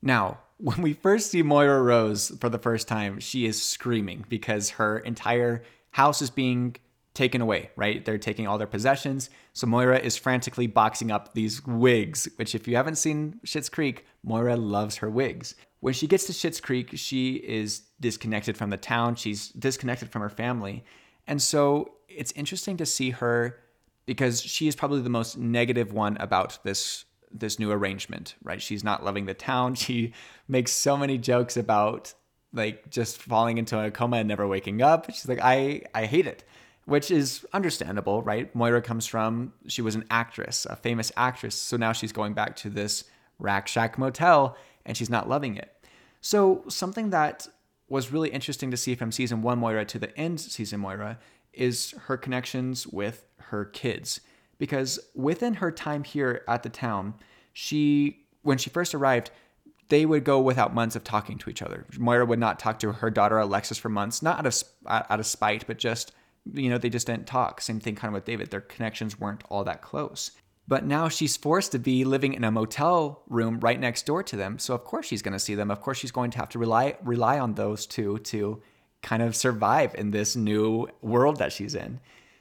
[0.03, 4.71] Now, when we first see Moira Rose for the first time, she is screaming because
[4.71, 6.77] her entire house is being
[7.19, 8.05] taken away, right?
[8.05, 9.29] They're taking all their possessions.
[9.53, 14.07] So Moira is frantically boxing up these wigs, which, if you haven't seen Schitt's Creek,
[14.23, 15.57] Moira loves her wigs.
[15.81, 20.23] When she gets to Schitt's Creek, she is disconnected from the town, she's disconnected from
[20.23, 20.85] her family.
[21.27, 23.59] And so it's interesting to see her
[24.07, 28.63] because she is probably the most negative one about this this new arrangement, right?
[28.63, 29.75] She's not loving the town.
[29.85, 30.13] She
[30.47, 32.15] makes so many jokes about
[32.53, 35.11] like just falling into a coma and never waking up.
[35.11, 36.45] She's like, I, I hate it,
[36.89, 38.55] which is understandable, right?
[38.55, 41.55] Moira comes from, she was an actress, a famous actress.
[41.55, 43.05] So now she's going back to this
[43.39, 45.71] rack shack motel and she's not loving it.
[46.23, 47.47] So something that
[47.91, 51.19] was really interesting to see from season one Moira to the end season Moira
[51.53, 54.23] is her connections with her kids
[54.57, 57.13] because within her time here at the town,
[57.53, 59.31] she when she first arrived,
[59.91, 61.85] they would go without months of talking to each other.
[61.99, 65.27] Moira would not talk to her daughter Alexis for months, not out of out of
[65.27, 66.13] spite, but just
[66.53, 67.61] you know they just didn't talk.
[67.61, 68.51] Same thing kind of with David.
[68.51, 70.33] Their connections weren't all that close.
[70.67, 74.37] But now she's forced to be living in a motel room right next door to
[74.37, 74.59] them.
[74.59, 75.71] So of course she's going to see them.
[75.71, 78.63] Of course she's going to have to rely rely on those two to
[79.03, 82.01] kind of survive in this new world that she's in.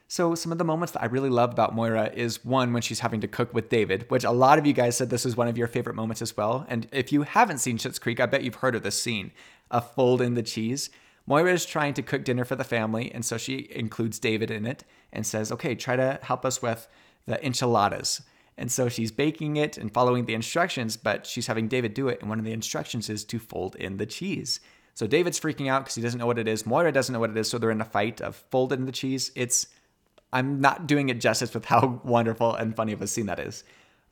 [0.10, 3.02] So, some of the moments that I really love about Moira is one when she's
[3.02, 5.50] having to cook with David, which a lot of you guys said this was one
[5.50, 6.66] of your favorite moments as well.
[6.70, 9.32] And if you haven't seen Schitt's Creek, I bet you've heard of this scene
[9.70, 10.90] a fold in the cheese.
[11.28, 14.66] Moira is trying to cook dinner for the family, and so she includes David in
[14.66, 16.88] it and says, Okay, try to help us with
[17.26, 18.22] the enchiladas.
[18.58, 22.20] And so she's baking it and following the instructions, but she's having David do it.
[22.22, 24.60] And one of the instructions is to fold in the cheese.
[24.96, 26.66] So David's freaking out because he doesn't know what it is.
[26.66, 27.50] Moira doesn't know what it is.
[27.50, 29.32] So they're in a fight of folded in the cheese.
[29.36, 29.68] It's
[30.34, 33.64] I'm not doing it justice with how wonderful and funny of a scene that is.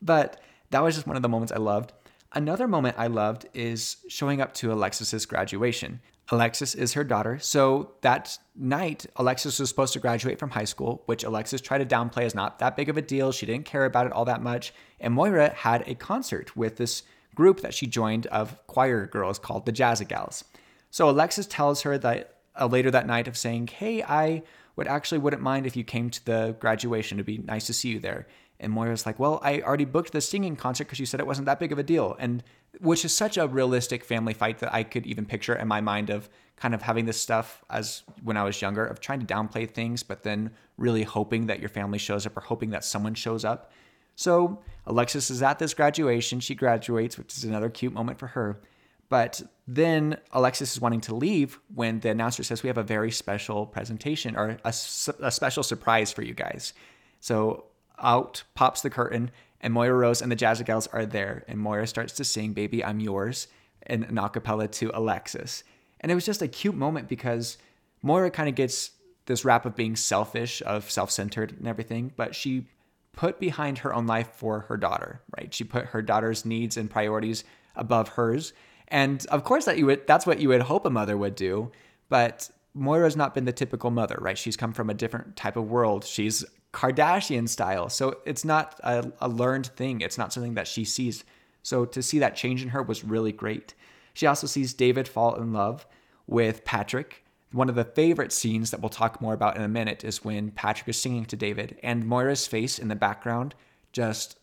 [0.02, 1.94] But that was just one of the moments I loved.
[2.34, 6.02] Another moment I loved is showing up to Alexis's graduation.
[6.30, 11.04] Alexis is her daughter, so that night, Alexis was supposed to graduate from high school,
[11.06, 13.32] which Alexis tried to downplay as not that big of a deal.
[13.32, 14.74] She didn't care about it all that much.
[15.00, 17.04] And Moira had a concert with this
[17.36, 20.44] group that she joined of choir girls called the Jazzagals.
[20.90, 24.42] So Alexis tells her that uh, later that night of saying, "Hey, I
[24.76, 27.18] would actually wouldn't mind if you came to the graduation.
[27.18, 28.28] It'd be nice to see you there.
[28.60, 31.46] And Moira's like, well, I already booked the singing concert because you said it wasn't
[31.46, 32.16] that big of a deal.
[32.20, 32.44] And
[32.80, 36.10] which is such a realistic family fight that I could even picture in my mind
[36.10, 39.70] of kind of having this stuff as when I was younger, of trying to downplay
[39.70, 43.44] things, but then really hoping that your family shows up or hoping that someone shows
[43.44, 43.72] up.
[44.16, 46.40] So Alexis is at this graduation.
[46.40, 48.62] She graduates, which is another cute moment for her.
[49.10, 53.12] But then Alexis is wanting to leave when the announcer says, We have a very
[53.12, 56.74] special presentation or a, a special surprise for you guys.
[57.20, 57.66] So
[58.02, 59.32] out pops the curtain,
[59.62, 61.44] and Moira Rose and the Jazzagals are there.
[61.48, 63.48] And Moira starts to sing Baby, I'm Yours
[63.88, 65.64] in an acapella to Alexis.
[66.00, 67.58] And it was just a cute moment because
[68.02, 68.92] Moira kind of gets
[69.26, 72.68] this rap of being selfish, of self centered and everything, but she
[73.14, 75.54] put behind her own life for her daughter, right?
[75.54, 77.44] She put her daughter's needs and priorities
[77.76, 78.54] above hers.
[78.90, 81.72] And of course that you would that's what you would hope a mother would do,
[82.10, 84.38] but Moira's not been the typical mother, right?
[84.38, 86.04] She's come from a different type of world.
[86.04, 86.44] She's
[86.76, 87.88] Kardashian style.
[87.88, 90.02] So it's not a, a learned thing.
[90.02, 91.24] It's not something that she sees.
[91.64, 93.74] So to see that change in her was really great.
[94.14, 95.88] She also sees David fall in love
[96.28, 97.24] with Patrick.
[97.54, 100.52] One of the favorite scenes that we'll talk more about in a minute is when
[100.52, 103.56] Patrick is singing to David, and Moira's face in the background
[103.94, 104.38] just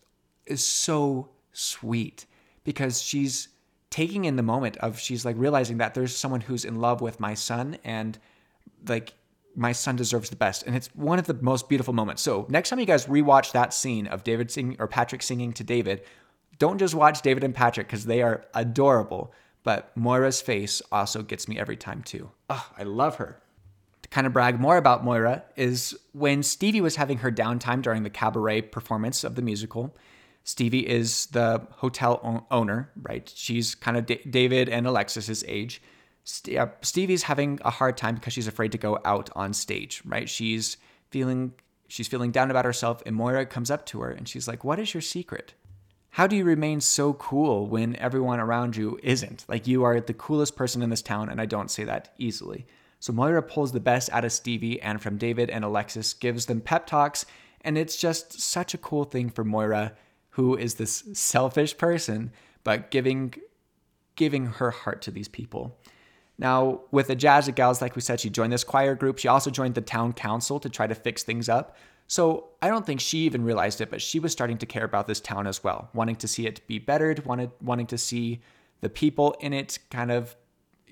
[0.47, 2.25] is so sweet
[2.63, 3.49] because she's
[3.91, 7.19] taking in the moment of she's like realizing that there's someone who's in love with
[7.19, 8.17] my son and
[8.87, 9.13] like
[9.55, 12.69] my son deserves the best and it's one of the most beautiful moments so next
[12.69, 16.01] time you guys rewatch that scene of david singing or patrick singing to david
[16.59, 21.47] don't just watch david and patrick because they are adorable but Moira's face also gets
[21.47, 22.31] me every time too.
[22.49, 23.41] Oh, I love her.
[24.03, 28.03] To kind of brag more about Moira is when Stevie was having her downtime during
[28.03, 29.95] the cabaret performance of the musical.
[30.43, 33.31] Stevie is the hotel owner, right?
[33.33, 35.81] She's kind of D- David and Alexis's age.
[36.23, 40.01] St- uh, Stevie's having a hard time because she's afraid to go out on stage,
[40.05, 40.29] right?
[40.29, 40.77] She's
[41.09, 41.53] feeling
[41.87, 44.79] she's feeling down about herself, and Moira comes up to her and she's like, "What
[44.79, 45.53] is your secret?"
[46.13, 49.45] how do you remain so cool when everyone around you isn't?
[49.47, 52.67] Like you are the coolest person in this town, and I don't say that easily.
[52.99, 56.61] So Moira pulls the best out of Stevie and from David and Alexis, gives them
[56.61, 57.25] pep talks,
[57.61, 59.93] and it's just such a cool thing for Moira,
[60.29, 62.31] who is this selfish person,
[62.63, 63.33] but giving
[64.15, 65.79] giving her heart to these people.
[66.37, 69.19] Now, with the Jazz Gals, like we said, she joined this choir group.
[69.19, 71.75] She also joined the town council to try to fix things up.
[72.07, 75.07] So I don't think she even realized it, but she was starting to care about
[75.07, 78.41] this town as well, wanting to see it be bettered, wanted wanting to see
[78.81, 80.35] the people in it kind of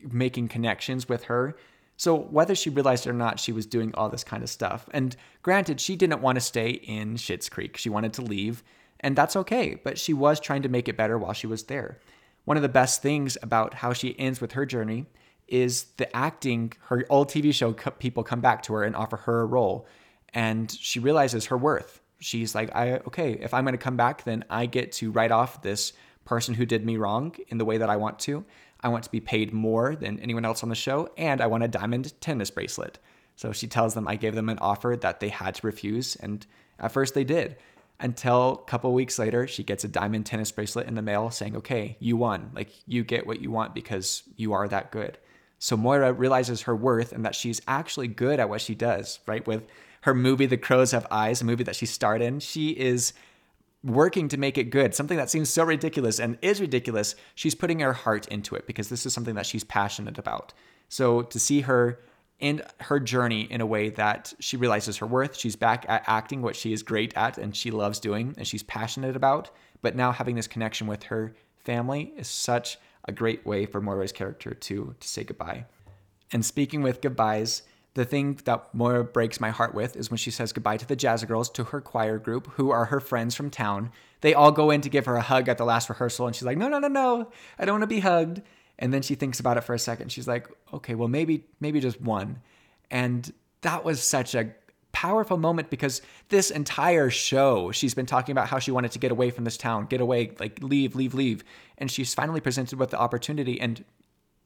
[0.09, 1.55] making connections with her.
[1.97, 4.89] So whether she realized it or not, she was doing all this kind of stuff.
[4.91, 7.77] And granted, she didn't want to stay in Schitt's Creek.
[7.77, 8.63] She wanted to leave,
[9.01, 11.99] and that's okay, but she was trying to make it better while she was there.
[12.45, 15.05] One of the best things about how she ends with her journey
[15.51, 16.73] is the acting.
[16.85, 19.87] Her old TV show people come back to her and offer her a role
[20.33, 22.01] and she realizes her worth.
[22.19, 25.31] She's like, I okay, if I'm going to come back, then I get to write
[25.31, 28.45] off this person who did me wrong in the way that I want to.
[28.81, 31.63] I want to be paid more than anyone else on the show, and I want
[31.63, 32.99] a diamond tennis bracelet.
[33.35, 36.45] So she tells them I gave them an offer that they had to refuse, and
[36.79, 37.57] at first they did.
[37.99, 41.55] Until a couple weeks later, she gets a diamond tennis bracelet in the mail saying,
[41.57, 42.51] Okay, you won.
[42.53, 45.17] Like, you get what you want because you are that good.
[45.61, 49.45] So Moira realizes her worth and that she's actually good at what she does, right?
[49.45, 49.63] With
[50.01, 52.39] her movie The Crows Have Eyes, a movie that she starred in.
[52.39, 53.13] She is
[53.83, 57.13] working to make it good, something that seems so ridiculous and is ridiculous.
[57.35, 60.51] She's putting her heart into it because this is something that she's passionate about.
[60.89, 61.99] So to see her
[62.39, 66.41] in her journey in a way that she realizes her worth, she's back at acting
[66.41, 69.51] what she is great at and she loves doing and she's passionate about,
[69.83, 74.11] but now having this connection with her family is such a great way for Moira's
[74.11, 75.65] character to to say goodbye.
[76.31, 80.31] And speaking with goodbyes, the thing that Moira breaks my heart with is when she
[80.31, 83.49] says goodbye to the Jazz Girls, to her choir group, who are her friends from
[83.49, 83.91] town.
[84.21, 86.45] They all go in to give her a hug at the last rehearsal, and she's
[86.45, 88.41] like, "No, no, no, no, I don't want to be hugged."
[88.79, 90.11] And then she thinks about it for a second.
[90.11, 92.41] She's like, "Okay, well, maybe, maybe just one."
[92.89, 94.51] And that was such a
[94.91, 99.11] powerful moment because this entire show, she's been talking about how she wanted to get
[99.11, 101.43] away from this town, get away, like leave, leave, leave,
[101.77, 103.83] and she's finally presented with the opportunity, and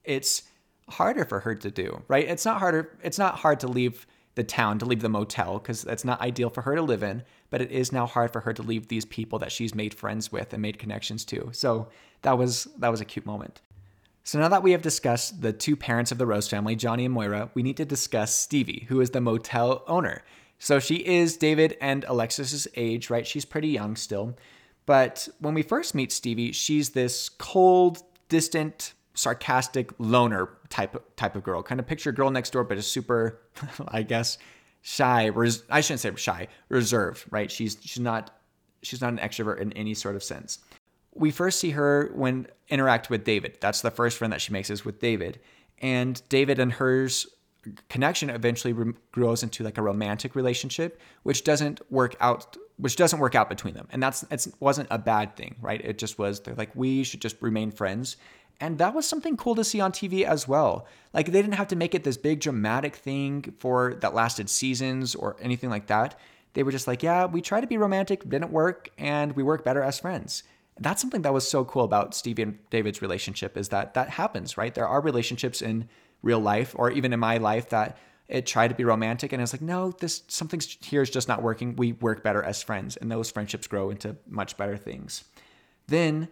[0.04, 0.44] it's
[0.90, 2.28] harder for her to do, right?
[2.28, 2.98] It's not harder.
[3.04, 4.06] It's not hard to leave
[4.36, 7.24] the town, to leave the motel, because that's not ideal for her to live in.
[7.50, 10.32] But it is now hard for her to leave these people that she's made friends
[10.32, 11.50] with and made connections to.
[11.54, 11.88] So
[12.22, 13.62] that was that was a cute moment.
[14.26, 17.14] So now that we have discussed the two parents of the Rose family, Johnny and
[17.14, 20.24] Moira, we need to discuss Stevie, who is the motel owner.
[20.58, 23.28] So she is David and Alexis's age, right?
[23.28, 24.36] She's pretty young still.
[24.88, 31.44] But when we first meet Stevie, she's this cold, distant, sarcastic loner type type of
[31.44, 31.62] girl.
[31.62, 33.40] Kind of picture girl next door, but is super,
[33.88, 34.40] I guess,
[34.82, 35.28] shy.
[35.28, 37.26] Res- I shouldn't say shy, reserved.
[37.30, 37.52] Right?
[37.52, 38.32] She's she's not
[38.82, 40.60] she's not an extrovert in any sort of sense.
[41.16, 43.58] We first see her when interact with David.
[43.62, 45.40] That's the first friend that she makes is with David,
[45.80, 47.28] and David and hers
[47.90, 53.20] connection eventually re- grows into like a romantic relationship, which doesn't work out which doesn't
[53.20, 53.88] work out between them.
[53.92, 55.80] And that's it wasn't a bad thing, right?
[55.84, 58.18] It just was they're like we should just remain friends
[58.60, 60.88] and that was something cool to see on TV as well.
[61.14, 65.16] Like they didn't have to make it this big dramatic thing for that lasted seasons
[65.16, 66.18] or anything like that.
[66.54, 69.66] They were just like, yeah, we tried to be romantic, didn't work, and we work
[69.66, 70.44] better as friends.
[70.80, 74.58] That's something that was so cool about Stevie and David's relationship is that that happens,
[74.58, 74.74] right?
[74.74, 75.88] There are relationships in
[76.22, 79.54] real life or even in my life that it tried to be romantic and it's
[79.54, 81.76] like, no, this something here is just not working.
[81.76, 85.24] We work better as friends, and those friendships grow into much better things.
[85.88, 86.30] Then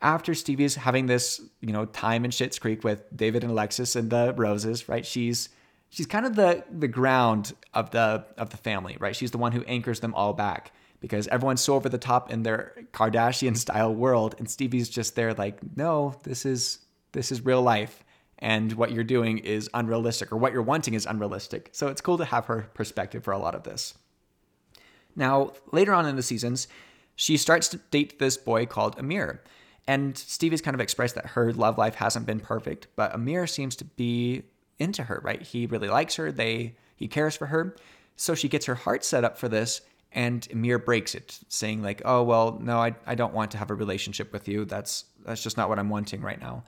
[0.00, 4.10] after Stevie's having this, you know, time in Schitt's Creek with David and Alexis and
[4.10, 5.06] the Roses, right?
[5.06, 5.48] She's
[5.88, 9.14] she's kind of the the ground of the of the family, right?
[9.14, 12.42] She's the one who anchors them all back because everyone's so over the top in
[12.42, 16.80] their Kardashian style world, and Stevie's just there like, no, this is
[17.12, 18.04] this is real life,
[18.38, 21.70] and what you're doing is unrealistic, or what you're wanting is unrealistic.
[21.72, 23.94] So it's cool to have her perspective for a lot of this.
[25.16, 26.68] Now, later on in the seasons,
[27.16, 29.42] she starts to date this boy called Amir.
[29.88, 33.74] And Stevie's kind of expressed that her love life hasn't been perfect, but Amir seems
[33.76, 34.42] to be
[34.78, 35.42] into her, right?
[35.42, 36.30] He really likes her.
[36.30, 37.74] They he cares for her.
[38.14, 39.80] So she gets her heart set up for this
[40.12, 43.70] and Amir breaks it, saying like, "Oh, well, no, I I don't want to have
[43.70, 44.64] a relationship with you.
[44.64, 46.64] That's that's just not what I'm wanting right now."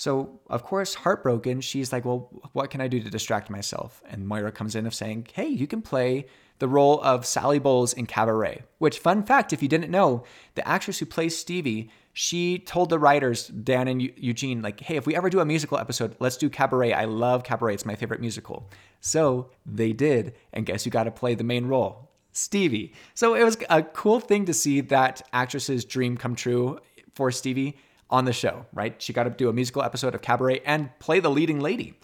[0.00, 4.02] So, of course, heartbroken, she's like, Well, what can I do to distract myself?
[4.08, 6.24] And Moira comes in of saying, Hey, you can play
[6.58, 8.62] the role of Sally Bowles in Cabaret.
[8.78, 10.24] Which, fun fact, if you didn't know,
[10.54, 15.06] the actress who plays Stevie, she told the writers, Dan and Eugene, like, hey, if
[15.06, 16.94] we ever do a musical episode, let's do Cabaret.
[16.94, 18.70] I love Cabaret, it's my favorite musical.
[19.00, 20.34] So they did.
[20.52, 22.09] And guess who got to play the main role?
[22.32, 22.92] Stevie.
[23.14, 26.78] So it was a cool thing to see that actress's dream come true
[27.14, 27.76] for Stevie
[28.08, 29.00] on the show, right?
[29.00, 31.94] She got to do a musical episode of Cabaret and play the leading lady.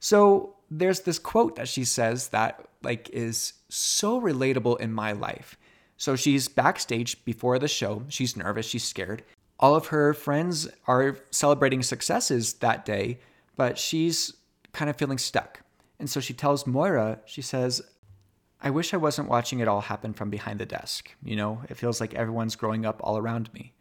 [0.00, 5.56] So there's this quote that she says that like is so relatable in my life.
[5.96, 8.04] So she's backstage before the show.
[8.08, 9.24] She's nervous, she's scared.
[9.58, 13.18] All of her friends are celebrating successes that day,
[13.56, 14.34] but she's
[14.72, 15.60] kind of feeling stuck.
[15.98, 17.82] And so she tells Moira, she says,
[18.60, 21.14] I wish I wasn't watching it all happen from behind the desk.
[21.22, 23.72] You know, it feels like everyone's growing up all around me.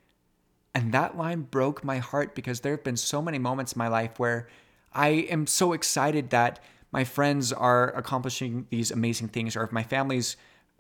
[0.75, 3.87] And that line broke my heart because there have been so many moments in my
[3.87, 4.47] life where
[4.93, 6.59] I am so excited that
[6.91, 10.37] my friends are accomplishing these amazing things or if my family's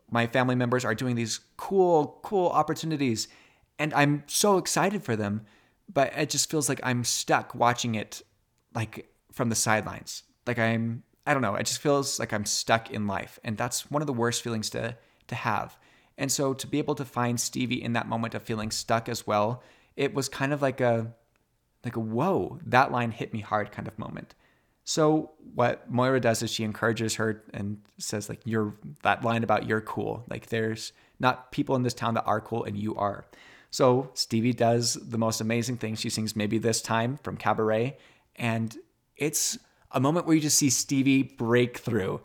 [0.09, 3.27] my family members are doing these cool cool opportunities
[3.79, 5.45] and I'm so excited for them,
[5.91, 8.21] but it just feels like I'm stuck watching it
[8.73, 10.23] like from the sidelines.
[10.45, 13.37] Like I'm I don't know, it just feels like I'm stuck in life.
[13.43, 14.95] And that's one of the worst feelings to
[15.27, 15.77] to have.
[16.17, 19.27] And so to be able to find Stevie in that moment of feeling stuck as
[19.27, 19.61] well,
[19.95, 21.13] it was kind of like a
[21.83, 24.33] like a whoa, that line hit me hard kind of moment.
[24.83, 29.67] So what Moira does is she encourages her and says like you're that line about
[29.67, 30.23] you're cool.
[30.29, 33.25] Like there's not people in this town that are cool and you are.
[33.69, 35.95] So Stevie does the most amazing thing.
[35.95, 37.97] She sings maybe this time from Cabaret
[38.37, 38.75] and
[39.17, 39.57] it's
[39.91, 42.21] a moment where you just see Stevie break through.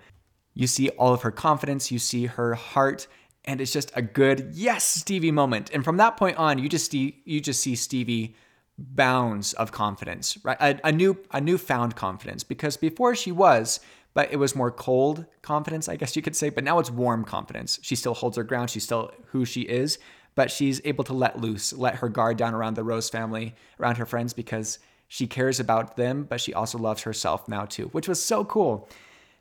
[0.55, 3.07] You see all of her confidence, you see her heart,
[3.44, 5.70] and it's just a good yes Stevie moment.
[5.72, 8.37] And from that point on, you just see you just see Stevie
[8.79, 10.57] bounds of confidence, right?
[10.61, 13.81] A, a new a newfound confidence because before she was,
[14.14, 16.51] but it was more cold confidence, I guess you could say.
[16.51, 17.79] But now it's warm confidence.
[17.83, 18.70] She still holds her ground.
[18.70, 19.98] She's still who she is,
[20.35, 23.96] but she's able to let loose, let her guard down around the Rose family, around
[23.96, 24.79] her friends because
[25.12, 28.88] she cares about them, but she also loves herself now too, which was so cool.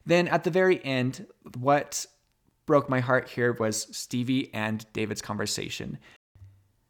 [0.06, 1.26] Then at the very end,
[1.58, 2.06] what
[2.66, 5.98] broke my heart here was Stevie and David's conversation.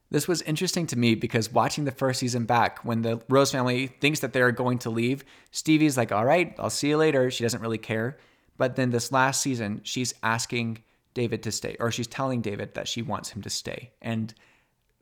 [0.09, 3.85] This was interesting to me because watching the first season back, when the Rose family
[3.85, 7.29] thinks that they're going to leave, Stevie's like, all right, I'll see you later.
[7.29, 8.17] She doesn't really care.
[8.57, 10.79] But then this last season, she's asking
[11.13, 13.91] David to stay, or she's telling David that she wants him to stay.
[14.01, 14.33] And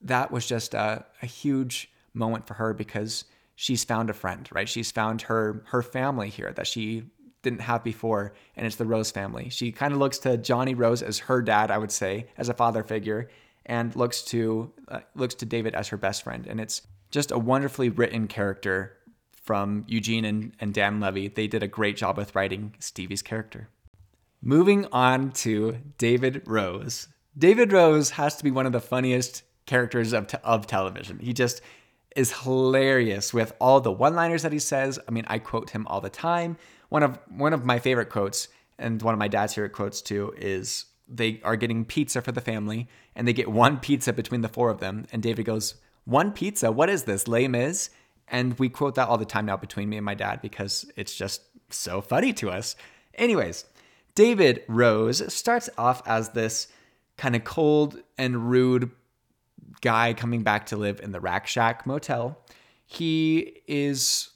[0.02, 3.24] that was just a, a huge moment for her because
[3.62, 4.70] she's found a friend, right?
[4.70, 7.04] She's found her her family here that she
[7.42, 9.50] didn't have before, and it's the Rose family.
[9.50, 12.54] She kind of looks to Johnny Rose as her dad, I would say, as a
[12.54, 13.30] father figure,
[13.66, 16.48] and looks to uh, looks to David as her best friend.
[16.48, 18.96] And it's just a wonderfully written character
[19.34, 21.28] from Eugene and, and Dan Levy.
[21.28, 23.68] They did a great job with writing Stevie's character.
[24.42, 27.10] Moving on to David Rose.
[27.38, 31.20] David Rose has to be one of the funniest characters of, te- of television.
[31.20, 31.62] He just
[32.16, 35.00] is hilarious with all the one-liners that he says.
[35.08, 36.58] I mean, I quote him all the time.
[36.90, 40.34] One of one of my favorite quotes and one of my dad's favorite quotes too
[40.38, 44.48] is they are getting pizza for the family and they get one pizza between the
[44.48, 46.72] four of them and David goes, "One pizza?
[46.72, 47.28] What is this?
[47.28, 47.90] Les Mis?"
[48.28, 51.16] And we quote that all the time now between me and my dad because it's
[51.16, 52.76] just so funny to us.
[53.16, 53.66] Anyways,
[54.16, 56.68] David Rose starts off as this
[57.18, 58.92] kind of cold and rude
[59.82, 62.38] guy coming back to live in the Rack Shack Motel.
[62.86, 64.30] He is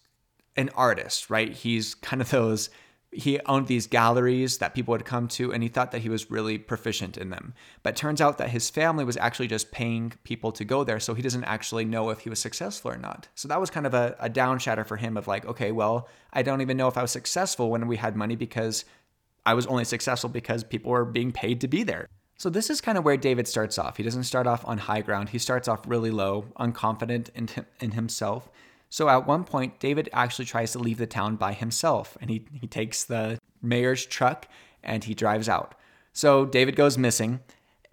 [0.56, 1.52] an artist, right?
[1.52, 2.69] He's kind of those.
[3.12, 6.32] He owned these galleries that people would come to, and he thought that he was
[6.32, 7.54] really proficient in them.
[7.84, 11.13] But turns out that his family was actually just paying people to go there, so
[11.13, 13.28] he doesn't actually know if he was successful or not.
[13.36, 16.08] So that was kind of a, a down shatter for him of like, okay, well,
[16.32, 18.84] I don't even know if I was successful when we had money because
[19.46, 22.08] I was only successful because people were being paid to be there.
[22.43, 23.95] So this is kind of where David starts off.
[23.95, 25.29] He doesn't start off on high ground.
[25.29, 27.47] He starts off really low, unconfident in,
[27.79, 28.49] in himself.
[28.89, 32.45] So at one point, David actually tries to leave the town by himself, and he,
[32.51, 34.49] he takes the mayor's truck
[34.84, 35.75] and he drives out.
[36.12, 37.39] So David goes missing,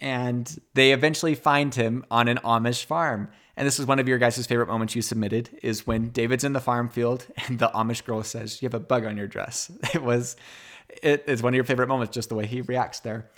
[0.01, 3.29] and they eventually find him on an Amish farm.
[3.55, 6.51] And this is one of your guys' favorite moments you submitted is when David's in
[6.51, 9.71] the farm field and the Amish girl says, "You have a bug on your dress."
[9.93, 10.35] It was,
[11.01, 13.29] it is one of your favorite moments, just the way he reacts there.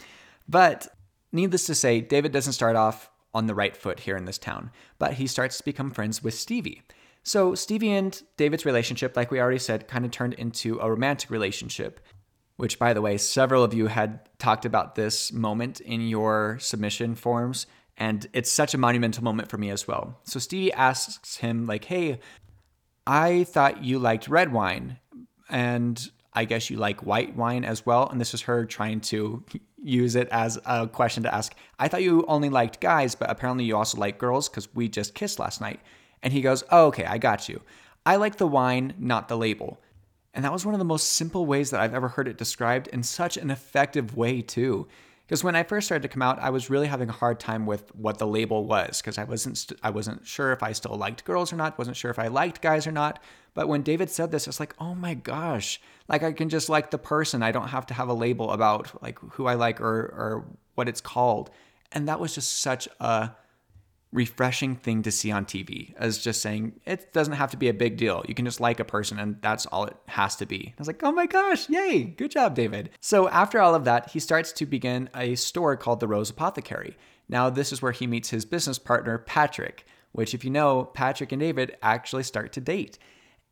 [0.49, 0.87] But
[1.33, 4.71] needless to say, David doesn't start off on the right foot here in this town,
[4.99, 6.83] but he starts to become friends with Stevie.
[7.23, 11.29] So, Stevie and David's relationship, like we already said, kind of turned into a romantic
[11.29, 12.01] relationship,
[12.57, 17.15] which, by the way, several of you had talked about this moment in your submission
[17.15, 17.65] forms,
[17.97, 20.19] and it's such a monumental moment for me as well.
[20.25, 22.19] So, Stevie asks him, like, hey,
[23.07, 24.99] I thought you liked red wine,
[25.49, 28.09] and I guess you like white wine as well.
[28.09, 29.45] And this is her trying to
[29.83, 31.53] use it as a question to ask.
[31.77, 35.13] I thought you only liked guys, but apparently you also like girls because we just
[35.13, 35.79] kissed last night.
[36.21, 37.61] And he goes, oh, okay, I got you.
[38.05, 39.79] I like the wine, not the label.
[40.33, 42.87] And that was one of the most simple ways that I've ever heard it described
[42.87, 44.87] in such an effective way, too.
[45.25, 47.65] Because when I first started to come out, I was really having a hard time
[47.65, 50.97] with what the label was because I wasn't st- I wasn't sure if I still
[50.97, 53.21] liked girls or not, wasn't sure if I liked guys or not.
[53.53, 56.91] But when David said this, it's like, oh my gosh, like I can just like
[56.91, 57.41] the person.
[57.41, 60.45] I don't have to have a label about like who I like or or
[60.75, 61.51] what it's called.
[61.93, 63.31] And that was just such a
[64.13, 67.73] refreshing thing to see on TV as just saying it doesn't have to be a
[67.73, 68.23] big deal.
[68.27, 70.73] You can just like a person and that's all it has to be.
[70.77, 72.91] I was like, oh my gosh, yay, good job, David.
[73.01, 76.95] So after all of that, he starts to begin a store called the Rose Apothecary.
[77.27, 81.31] Now, this is where he meets his business partner, Patrick, which, if you know, Patrick
[81.31, 82.99] and David actually start to date.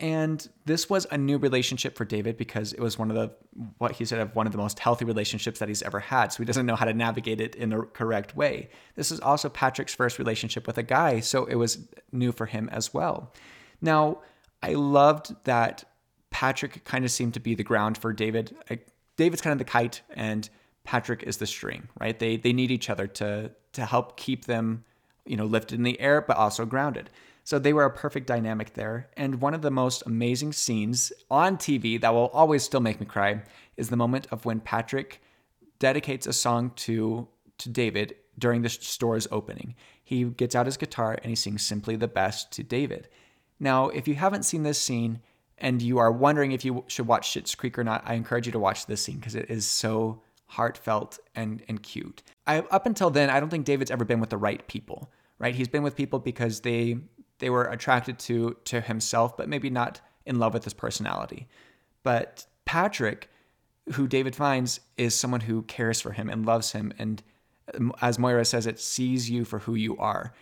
[0.02, 3.32] And this was a new relationship for David because it was one of the,
[3.78, 6.34] what he said, of one of the most healthy relationships that he's ever had.
[6.34, 8.70] So he doesn't know how to navigate it in the correct way.
[8.96, 11.20] This is also Patrick's first relationship with a guy.
[11.20, 13.32] So it was new for him as well.
[13.80, 14.22] Now,
[14.64, 15.84] I loved that
[16.32, 18.56] Patrick kind of seemed to be the ground for David.
[19.18, 20.50] David's kind of the kite and
[20.84, 22.18] Patrick is the string, right?
[22.18, 24.84] They, they need each other to, to help keep them,
[25.28, 27.12] you know, lifted in the air, but also grounded.
[27.52, 29.10] So they were a perfect dynamic there.
[29.18, 33.06] And one of the most amazing scenes on TV that will always still make me
[33.06, 33.44] cry
[33.76, 35.22] is the moment of when Patrick
[35.78, 37.28] dedicates a song to
[37.58, 39.76] to David during the store's opening.
[40.02, 43.10] He gets out his guitar and he sings Simply the Best to David.
[43.60, 45.20] Now, if you haven't seen this scene
[45.58, 48.54] and you are wondering if you should watch Schitt's Creek or not, I encourage you
[48.54, 52.24] to watch this scene because it is so heartfelt and, and cute.
[52.48, 55.54] I, up until then, I don't think David's ever been with the right people, right?
[55.54, 57.02] He's been with people because they
[57.42, 61.48] they were attracted to to himself, but maybe not in love with his personality.
[62.04, 63.30] But Patrick,
[63.94, 67.22] who David finds, is someone who cares for him and loves him, and
[67.76, 70.34] um, as Moira says, it sees you for who you are.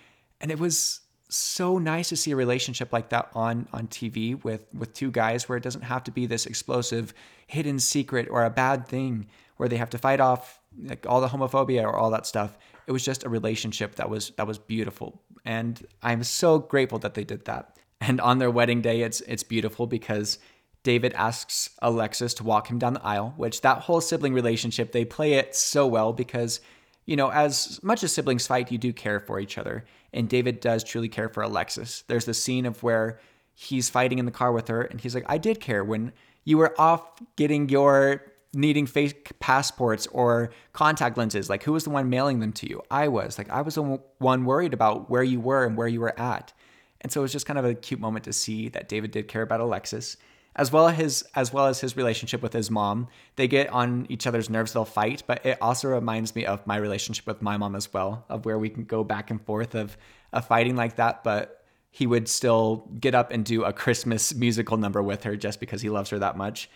[0.41, 4.65] And it was so nice to see a relationship like that on on TV with
[4.73, 7.13] with two guys where it doesn't have to be this explosive
[7.47, 9.27] hidden secret or a bad thing
[9.57, 12.57] where they have to fight off like all the homophobia or all that stuff.
[12.87, 17.13] It was just a relationship that was that was beautiful and I'm so grateful that
[17.13, 17.77] they did that.
[18.01, 20.39] And on their wedding day, it's it's beautiful because
[20.83, 25.03] David asks Alexis to walk him down the aisle, which that whole sibling relationship, they
[25.03, 26.61] play it so well because,
[27.05, 29.85] you know, as much as siblings fight, you do care for each other.
[30.13, 32.03] And David does truly care for Alexis.
[32.07, 33.19] There's the scene of where
[33.53, 36.13] he's fighting in the car with her, and he's like, I did care when
[36.45, 37.03] you were off
[37.35, 38.23] getting your
[38.53, 41.49] needing fake passports or contact lenses.
[41.49, 42.81] Like, who was the one mailing them to you?
[42.89, 43.37] I was.
[43.37, 46.53] Like, I was the one worried about where you were and where you were at.
[47.01, 49.27] And so it was just kind of a cute moment to see that David did
[49.27, 50.17] care about Alexis,
[50.55, 53.07] as well as his as well as his relationship with his mom.
[53.35, 56.75] They get on each other's nerves, they'll fight, but it also reminds me of my
[56.75, 59.97] relationship with my mom as well, of where we can go back and forth of
[60.33, 64.77] of fighting like that, but he would still get up and do a Christmas musical
[64.77, 66.69] number with her just because he loves her that much.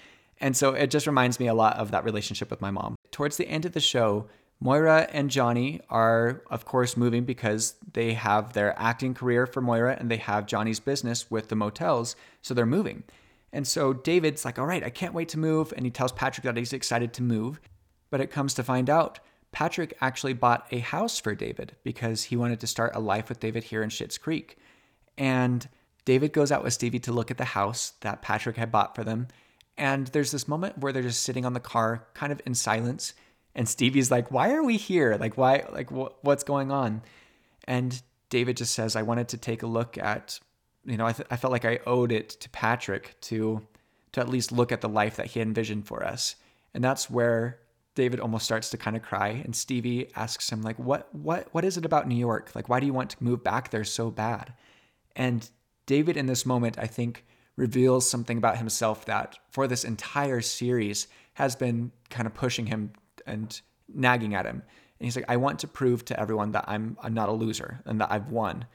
[0.44, 2.98] And so it just reminds me a lot of that relationship with my mom.
[3.12, 4.28] Towards the end of the show,
[4.60, 9.96] Moira and Johnny are, of course, moving because they have their acting career for Moira
[9.98, 12.18] and they have Johnny's business with the motels.
[12.42, 13.04] So they're moving.
[13.54, 15.74] And so David's like, all right, I can't wait to move.
[15.78, 17.62] And he tells Patrick that he's excited to move.
[18.10, 19.22] But it comes to find out,
[19.54, 23.40] Patrick actually bought a house for David because he wanted to start a life with
[23.40, 24.58] David here in Schitt's Creek.
[25.18, 25.70] And
[26.04, 29.06] David goes out with Stevie to look at the house that Patrick had bought for
[29.06, 29.30] them.
[29.78, 33.14] And there's this moment where they're just sitting on the car, kind of in silence.
[33.56, 35.16] And Stevie's like, "Why are we here?
[35.20, 35.66] Like, why?
[35.72, 37.02] Like, wh- what's going on?"
[37.66, 40.40] And David just says, "I wanted to take a look at,
[40.86, 43.66] you know, I, th- I felt like I owed it to Patrick to,
[44.12, 46.36] to at least look at the life that he envisioned for us."
[46.74, 47.60] And that's where
[47.96, 49.30] David almost starts to kind of cry.
[49.30, 51.14] And Stevie asks him, like, "What?
[51.14, 51.48] What?
[51.52, 52.52] What is it about New York?
[52.56, 54.54] Like, why do you want to move back there so bad?"
[55.16, 55.50] And
[55.86, 61.08] David, in this moment, I think reveals something about himself that for this entire series
[61.36, 62.92] has been kind of pushing him
[63.26, 64.64] and nagging at him.
[65.00, 67.82] And he's like, I want to prove to everyone that I'm I'm not a loser
[67.86, 68.66] and that I've won.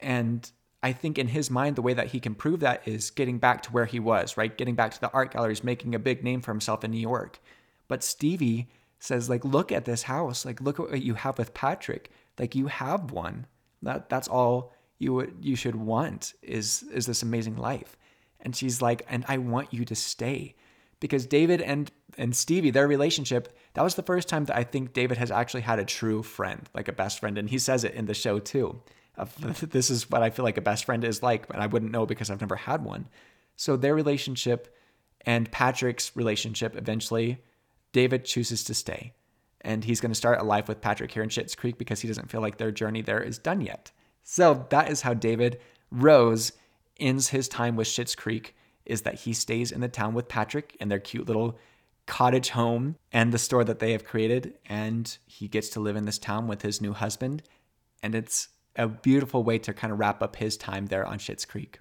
[0.00, 0.50] And
[0.82, 3.62] I think in his mind, the way that he can prove that is getting back
[3.62, 4.56] to where he was, right?
[4.56, 7.38] Getting back to the art galleries, making a big name for himself in New York.
[7.86, 10.44] But Stevie says, like, look at this house.
[10.44, 12.10] Like, look at what you have with Patrick.
[12.38, 13.46] Like, you have one.
[13.82, 17.96] That that's all you you should want is is this amazing life.
[18.42, 20.54] And she's like, and I want you to stay.
[21.00, 24.92] Because David and, and Stevie, their relationship, that was the first time that I think
[24.92, 27.38] David has actually had a true friend, like a best friend.
[27.38, 28.80] And he says it in the show too.
[29.60, 32.06] this is what I feel like a best friend is like, but I wouldn't know
[32.06, 33.08] because I've never had one.
[33.56, 34.76] So their relationship
[35.24, 37.42] and Patrick's relationship eventually,
[37.92, 39.12] David chooses to stay.
[39.60, 42.08] And he's going to start a life with Patrick here in Schitt's Creek because he
[42.08, 43.92] doesn't feel like their journey there is done yet.
[44.24, 46.52] So that is how David Rose
[46.98, 50.76] ends his time with Schitt's Creek is that he stays in the town with Patrick
[50.80, 51.58] in their cute little
[52.06, 56.04] cottage home and the store that they have created and he gets to live in
[56.04, 57.42] this town with his new husband
[58.02, 61.44] and it's a beautiful way to kind of wrap up his time there on Schitt's
[61.44, 61.78] Creek.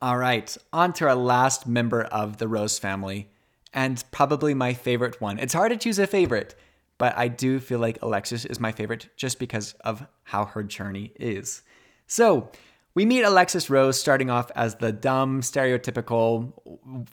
[0.00, 3.30] All right, on to our last member of the Rose family,
[3.72, 5.38] and probably my favorite one.
[5.38, 6.54] It's hard to choose a favorite,
[6.98, 11.12] but I do feel like Alexis is my favorite just because of how her journey
[11.16, 11.62] is.
[12.06, 12.50] So,
[12.94, 16.52] we meet Alexis Rose starting off as the dumb, stereotypical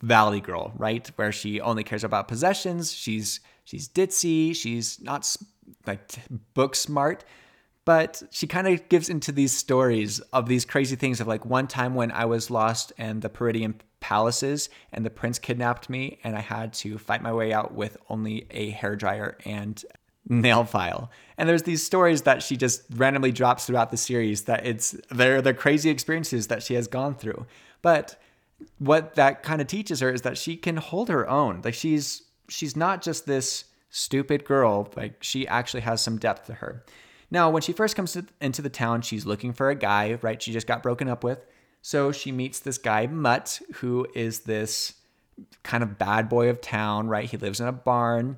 [0.02, 1.10] valley girl, right?
[1.16, 2.94] Where she only cares about possessions.
[2.94, 4.56] She's she's ditzy.
[4.56, 5.36] She's not
[5.88, 6.12] like
[6.54, 7.24] book smart,
[7.84, 11.68] but she kind of gives into these stories of these crazy things of like one
[11.68, 16.36] time when I was lost in the Peridian palaces and the prince kidnapped me and
[16.36, 19.84] I had to fight my way out with only a hair dryer and
[20.28, 21.10] nail file.
[21.38, 25.42] And there's these stories that she just randomly drops throughout the series that it's they're
[25.42, 27.46] the crazy experiences that she has gone through.
[27.82, 28.22] But
[28.78, 31.62] what that kind of teaches her is that she can hold her own.
[31.64, 36.54] Like she's she's not just this stupid girl, like she actually has some depth to
[36.56, 36.84] her.
[37.30, 40.42] Now, when she first comes to, into the town, she's looking for a guy, right?
[40.42, 41.40] She just got broken up with.
[41.82, 44.94] So she meets this guy, Mutt, who is this
[45.64, 47.30] kind of bad boy of town, right?
[47.30, 48.38] He lives in a barn.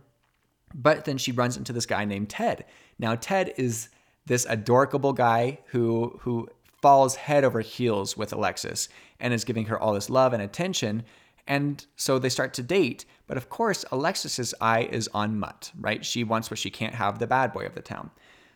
[0.74, 2.65] But then she runs into this guy named Ted.
[2.99, 3.89] Now, Ted is
[4.26, 6.47] this adorable guy who who
[6.82, 11.03] falls head over heels with Alexis and is giving her all this love and attention.
[11.47, 13.05] And so they start to date.
[13.26, 16.03] But of course, Alexis's eye is on Mutt, right?
[16.05, 18.11] She wants what she can't have, the bad boy of the town.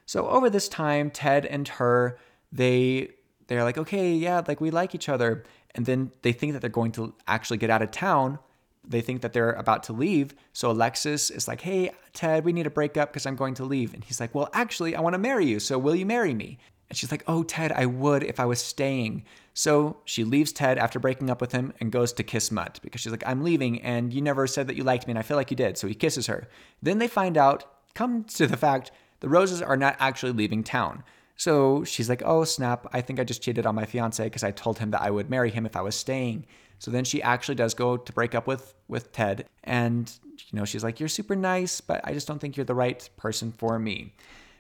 [0.06, 2.18] So over this time, Ted and her,
[2.52, 3.12] they
[3.48, 5.44] they're like, okay, yeah, like we like each other.
[5.76, 8.40] And then they think that they're going to actually get out of town.
[8.88, 10.34] They think that they're about to leave.
[10.54, 13.66] So Alexis is like, hey, Ted, we need to break up because I'm going to
[13.66, 13.94] leave.
[13.94, 15.60] And he's like, well, actually, I want to marry you.
[15.60, 16.58] So will you marry me?
[16.90, 19.26] And she's like, oh, Ted, I would if I was staying.
[19.54, 23.02] So she leaves Ted after breaking up with him and goes to kiss Mutt because
[23.02, 25.36] she's like, I'm leaving and you never said that you liked me and I feel
[25.36, 25.78] like you did.
[25.78, 26.48] So he kisses her.
[26.82, 31.04] Then they find out, come to the fact the Roses are not actually leaving town.
[31.36, 34.52] So she's like, oh, snap, I think I just cheated on my fiance because I
[34.52, 36.46] told him that I would marry him if I was staying.
[36.80, 39.46] So then she actually does go to break up with, with Ted.
[39.64, 42.76] And, you know, she's like, you're super nice, but I just don't think you're the
[42.76, 44.14] right person for me.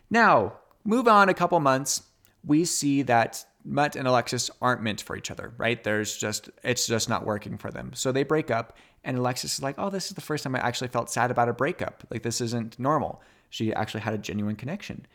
[0.10, 0.54] Now,
[0.84, 2.04] move on a couple months.
[2.46, 5.84] We see that Mutt and Alexis aren't meant for each other, right?
[5.84, 7.92] There's just, it's just not working for them.
[7.94, 8.78] So they break up.
[9.04, 11.50] And Alexis is like, oh, this is the first time I actually felt sad about
[11.50, 12.04] a breakup.
[12.10, 13.22] Like, this isn't normal.
[13.50, 15.06] She actually had a genuine connection.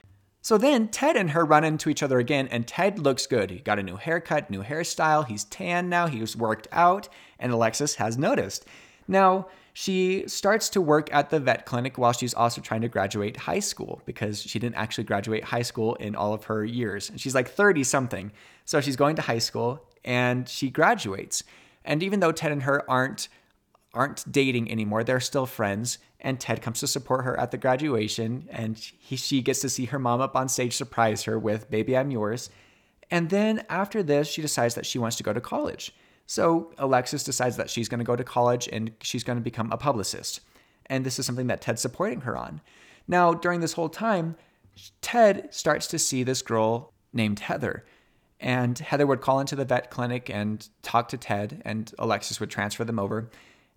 [0.43, 3.51] So then Ted and her run into each other again, and Ted looks good.
[3.51, 5.27] He got a new haircut, new hairstyle.
[5.27, 6.09] He's tan now.
[6.09, 8.67] He's worked out, and Alexis has noticed.
[9.07, 13.37] Now, she starts to work at the vet clinic while she's also trying to graduate
[13.37, 17.09] high school because she didn't actually graduate high school in all of her years.
[17.09, 18.33] And she's like 30 something.
[18.65, 21.43] So she's going to high school and she graduates.
[21.85, 23.29] And even though Ted and her aren't
[23.95, 25.05] aren't dating anymore.
[25.05, 25.99] They're still friends.
[26.21, 28.49] And Ted comes to support her at the graduation.
[28.51, 31.97] And he, she gets to see her mom up on stage surprise her with Baby,
[31.97, 32.51] I'm Yours.
[33.11, 35.95] And then after this, she decides that she wants to go to college.
[36.27, 39.71] So Alexis decides that she's going to go to college and she's going to become
[39.71, 40.41] a publicist.
[40.87, 42.61] And this is something that Ted's supporting her on.
[43.07, 44.37] Now, during this whole time,
[45.01, 47.85] Ted starts to see this girl named Heather.
[48.41, 52.51] And Heather would call into the vet clinic and talk to Ted, and Alexis would
[52.51, 53.31] transfer them over.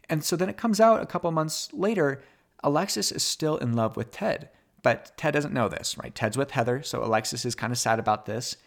[0.10, 2.22] And so then it comes out a couple months later,
[2.64, 4.50] Alexis is still in love with Ted,
[4.82, 6.14] but Ted doesn't know this, right?
[6.14, 8.58] Ted's with Heather, so Alexis is kind of sad about this,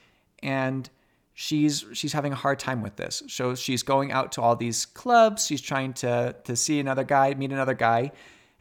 [0.43, 0.89] and
[1.35, 3.23] she's she's having a hard time with this.
[3.29, 7.35] So she's going out to all these clubs, she's trying to to see another guy,
[7.35, 8.13] meet another guy,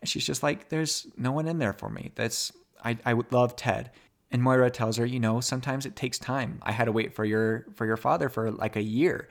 [0.02, 2.12] and she's just like, "There's no one in there for me.
[2.16, 2.52] That's
[2.84, 3.92] I I would love Ted."
[4.30, 6.60] And Moira tells her, you know, sometimes it takes time.
[6.62, 9.30] I had to wait for your for your father for like a year.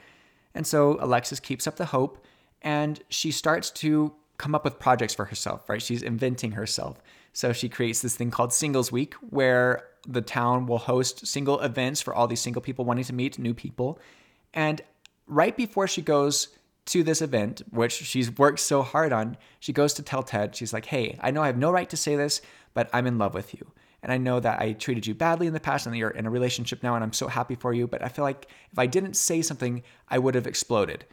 [0.54, 2.24] And so Alexis keeps up the hope
[2.62, 5.80] and she starts to come up with projects for herself, right?
[5.80, 7.00] She's inventing herself.
[7.32, 12.00] So she creates this thing called Singles Week where the town will host single events
[12.00, 13.98] for all these single people wanting to meet new people.
[14.54, 14.80] And
[15.26, 16.48] right before she goes
[16.86, 20.72] to this event, which she's worked so hard on, she goes to tell Ted, she's
[20.72, 22.40] like, Hey, I know I have no right to say this,
[22.74, 23.72] but I'm in love with you.
[24.02, 26.26] And I know that I treated you badly in the past and that you're in
[26.26, 27.88] a relationship now, and I'm so happy for you.
[27.88, 31.04] But I feel like if I didn't say something, I would have exploded.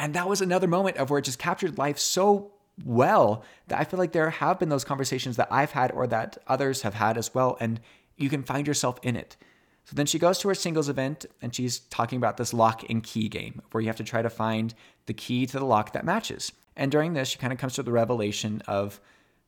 [0.00, 2.52] And that was another moment of where it just captured life so
[2.84, 6.38] well that I feel like there have been those conversations that I've had or that
[6.48, 7.58] others have had as well.
[7.60, 7.80] And
[8.16, 9.36] you can find yourself in it.
[9.84, 13.02] So then she goes to her singles event and she's talking about this lock and
[13.02, 14.72] key game where you have to try to find
[15.04, 16.50] the key to the lock that matches.
[16.76, 19.00] And during this, she kind of comes to the revelation of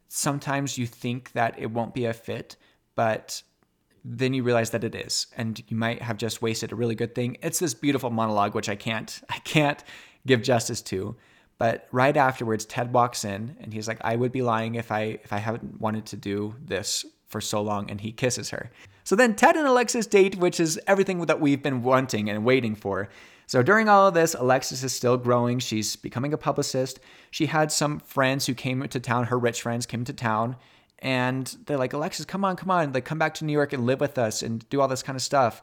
[0.08, 2.56] sometimes you think that it won't be a fit,
[2.94, 3.42] but
[4.04, 7.14] then you realize that it is and you might have just wasted a really good
[7.14, 9.84] thing it's this beautiful monologue which i can't i can't
[10.26, 11.16] give justice to
[11.58, 15.18] but right afterwards ted walks in and he's like i would be lying if i
[15.24, 18.70] if i haven't wanted to do this for so long and he kisses her
[19.04, 22.74] so then ted and alexis date which is everything that we've been wanting and waiting
[22.74, 23.08] for
[23.52, 25.58] so during all of this, Alexis is still growing.
[25.58, 27.00] She's becoming a publicist.
[27.30, 30.56] She had some friends who came to town, her rich friends came to town,
[31.00, 33.84] and they're like, Alexis, come on, come on, like come back to New York and
[33.84, 35.60] live with us and do all this kind of stuff.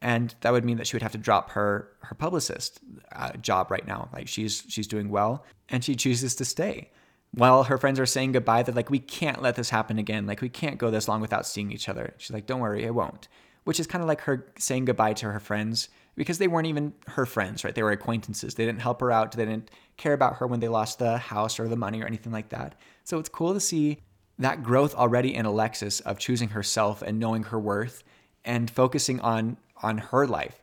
[0.00, 2.80] And that would mean that she would have to drop her her publicist
[3.12, 4.08] uh, job right now.
[4.12, 6.90] Like she's she's doing well, and she chooses to stay.
[7.32, 10.26] While her friends are saying goodbye, they're like, we can't let this happen again.
[10.26, 12.14] Like we can't go this long without seeing each other.
[12.16, 13.28] She's like, don't worry, it won't.
[13.64, 16.94] Which is kind of like her saying goodbye to her friends because they weren't even
[17.06, 17.74] her friends, right?
[17.74, 18.54] They were acquaintances.
[18.54, 19.32] They didn't help her out.
[19.32, 22.32] They didn't care about her when they lost the house or the money or anything
[22.32, 22.74] like that.
[23.04, 23.98] So it's cool to see
[24.38, 28.02] that growth already in Alexis of choosing herself and knowing her worth
[28.44, 30.60] and focusing on on her life.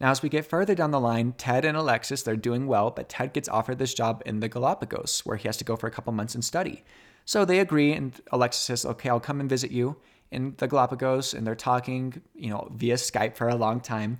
[0.00, 3.08] Now, as we get further down the line, Ted and Alexis, they're doing well, but
[3.08, 5.90] Ted gets offered this job in the Galapagos where he has to go for a
[5.90, 6.84] couple months and study.
[7.24, 9.96] So they agree, and Alexis says, Okay, I'll come and visit you
[10.30, 11.34] in the Galapagos.
[11.34, 14.18] And they're talking, you know, via Skype for a long time.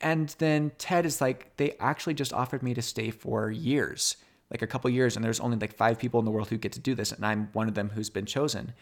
[0.00, 4.16] And then Ted is like, They actually just offered me to stay for years
[4.50, 6.72] like a couple years and there's only like five people in the world who get
[6.72, 8.72] to do this and i'm one of them who's been chosen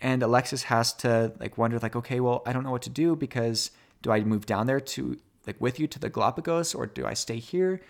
[0.00, 3.14] and alexis has to like wonder like okay well i don't know what to do
[3.14, 3.70] because
[4.02, 7.14] do i move down there to like with you to the galapagos or do i
[7.14, 7.80] stay here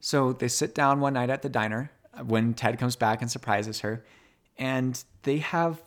[0.00, 3.30] so they sit down one night at the diner uh, when ted comes back and
[3.30, 4.04] surprises her
[4.56, 5.82] and they have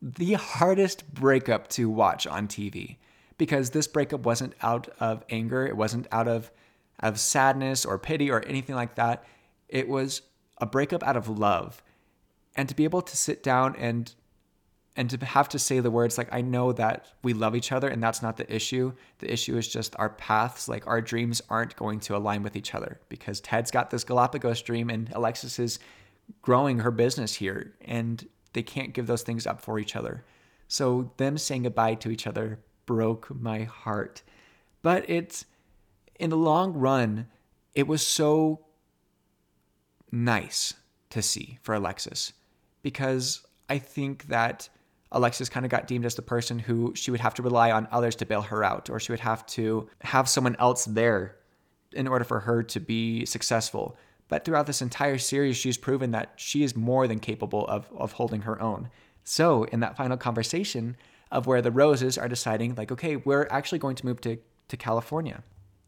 [0.00, 2.96] the hardest breakup to watch on tv
[3.38, 6.50] because this breakup wasn't out of anger it wasn't out of
[7.00, 9.24] of sadness or pity or anything like that
[9.68, 10.22] it was
[10.58, 11.82] a breakup out of love.
[12.54, 14.14] And to be able to sit down and
[14.96, 17.88] and to have to say the words like I know that we love each other
[17.88, 18.92] and that's not the issue.
[19.18, 22.74] The issue is just our paths, like our dreams aren't going to align with each
[22.74, 25.78] other because Ted's got this Galapagos dream and Alexis is
[26.42, 30.24] growing her business here and they can't give those things up for each other.
[30.66, 34.22] So them saying goodbye to each other broke my heart.
[34.82, 35.44] But it's
[36.18, 37.26] in the long run,
[37.74, 38.60] it was so
[40.10, 40.74] nice
[41.10, 42.32] to see for Alexis
[42.82, 44.68] because I think that
[45.16, 47.88] Alexis kind of got deemed as the person who she would have to rely on
[47.90, 51.36] others to bail her out, or she would have to have someone else there
[51.92, 53.96] in order for her to be successful.
[54.28, 58.12] But throughout this entire series, she's proven that she is more than capable of, of
[58.12, 58.90] holding her own.
[59.24, 60.96] So, in that final conversation
[61.32, 64.38] of where the roses are deciding, like, okay, we're actually going to move to,
[64.68, 65.42] to California.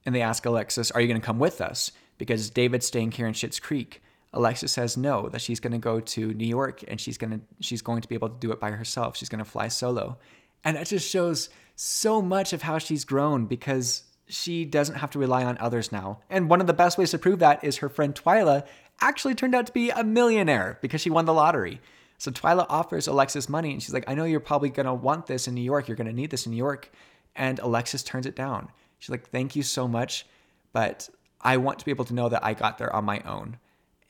[0.06, 1.92] And they ask Alexis, Are you going to come with us?
[2.16, 4.02] Because David's staying here in Schitt's Creek.
[4.32, 7.40] Alexis says no, that she's going to go to New York and she's going to
[7.60, 9.16] she's going to be able to do it by herself.
[9.16, 10.18] She's going to fly solo.
[10.64, 15.18] And that just shows so much of how she's grown because she doesn't have to
[15.18, 16.20] rely on others now.
[16.28, 18.66] And one of the best ways to prove that is her friend Twyla
[19.00, 21.80] actually turned out to be a millionaire because she won the lottery.
[22.18, 25.26] So Twyla offers Alexis money and she's like, I know you're probably going to want
[25.26, 25.88] this in New York.
[25.88, 26.90] You're going to need this in New York.
[27.36, 28.68] And Alexis turns it down.
[28.98, 30.26] She's like, Thank you so much.
[30.72, 31.08] But
[31.40, 33.58] I want to be able to know that I got there on my own.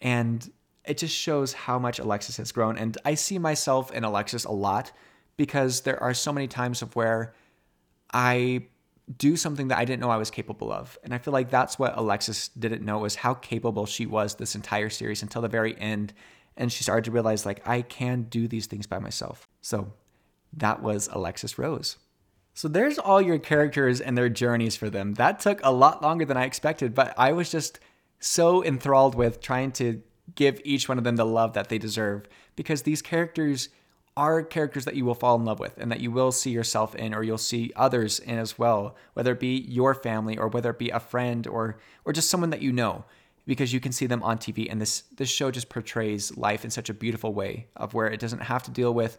[0.00, 0.50] And
[0.84, 2.78] it just shows how much Alexis has grown.
[2.78, 4.92] And I see myself in Alexis a lot
[5.36, 7.34] because there are so many times of where
[8.12, 8.66] I
[9.16, 10.98] do something that I didn't know I was capable of.
[11.02, 14.54] And I feel like that's what Alexis didn't know is how capable she was this
[14.54, 16.12] entire series until the very end.
[16.56, 19.48] And she started to realize like I can do these things by myself.
[19.62, 19.92] So
[20.52, 21.96] that was Alexis Rose.
[22.54, 25.14] So there's all your characters and their journeys for them.
[25.14, 27.78] That took a lot longer than I expected, but I was just
[28.20, 30.02] so enthralled with trying to
[30.34, 32.26] give each one of them the love that they deserve.
[32.56, 33.68] Because these characters
[34.16, 36.94] are characters that you will fall in love with and that you will see yourself
[36.96, 40.70] in or you'll see others in as well whether it be your family or whether
[40.70, 43.04] it be a friend or or just someone that you know
[43.46, 46.70] because you can see them on TV and this this show just portrays life in
[46.70, 49.18] such a beautiful way of where it doesn't have to deal with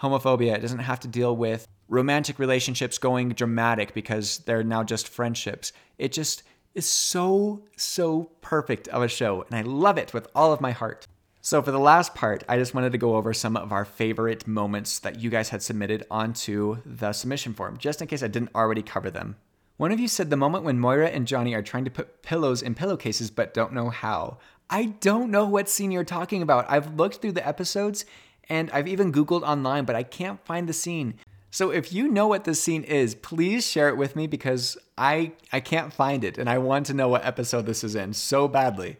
[0.00, 5.08] homophobia it doesn't have to deal with romantic relationships going dramatic because they're now just
[5.08, 5.72] friendships.
[5.98, 6.42] It just
[6.74, 10.72] is so, so perfect of a show, and I love it with all of my
[10.72, 11.06] heart.
[11.40, 14.46] So, for the last part, I just wanted to go over some of our favorite
[14.46, 18.54] moments that you guys had submitted onto the submission form, just in case I didn't
[18.54, 19.36] already cover them.
[19.78, 22.62] One of you said the moment when Moira and Johnny are trying to put pillows
[22.62, 24.38] in pillowcases but don't know how.
[24.68, 26.68] I don't know what scene you're talking about.
[26.68, 28.04] I've looked through the episodes
[28.48, 31.14] and I've even Googled online, but I can't find the scene.
[31.50, 35.32] So if you know what this scene is, please share it with me because I
[35.52, 38.48] I can't find it and I want to know what episode this is in so
[38.48, 38.98] badly.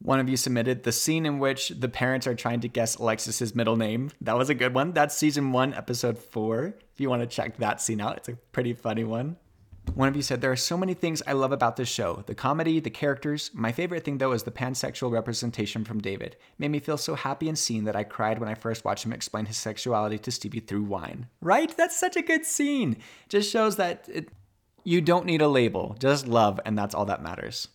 [0.00, 3.54] One of you submitted the scene in which the parents are trying to guess Alexis's
[3.54, 4.10] middle name.
[4.20, 4.92] That was a good one.
[4.92, 6.74] That's season 1, episode 4.
[6.92, 9.36] If you want to check that scene out, it's a pretty funny one.
[9.94, 12.34] One of you said, There are so many things I love about this show the
[12.34, 13.50] comedy, the characters.
[13.52, 16.36] My favorite thing, though, is the pansexual representation from David.
[16.58, 19.12] Made me feel so happy and seen that I cried when I first watched him
[19.12, 21.26] explain his sexuality to Stevie through wine.
[21.40, 21.76] Right?
[21.76, 22.96] That's such a good scene.
[23.28, 24.30] Just shows that it,
[24.84, 27.68] you don't need a label, just love, and that's all that matters.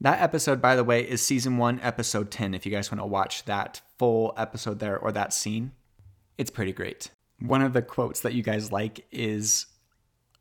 [0.00, 3.06] That episode, by the way, is season one, episode 10, if you guys want to
[3.06, 5.72] watch that full episode there or that scene.
[6.36, 7.10] It's pretty great.
[7.40, 9.66] One of the quotes that you guys like is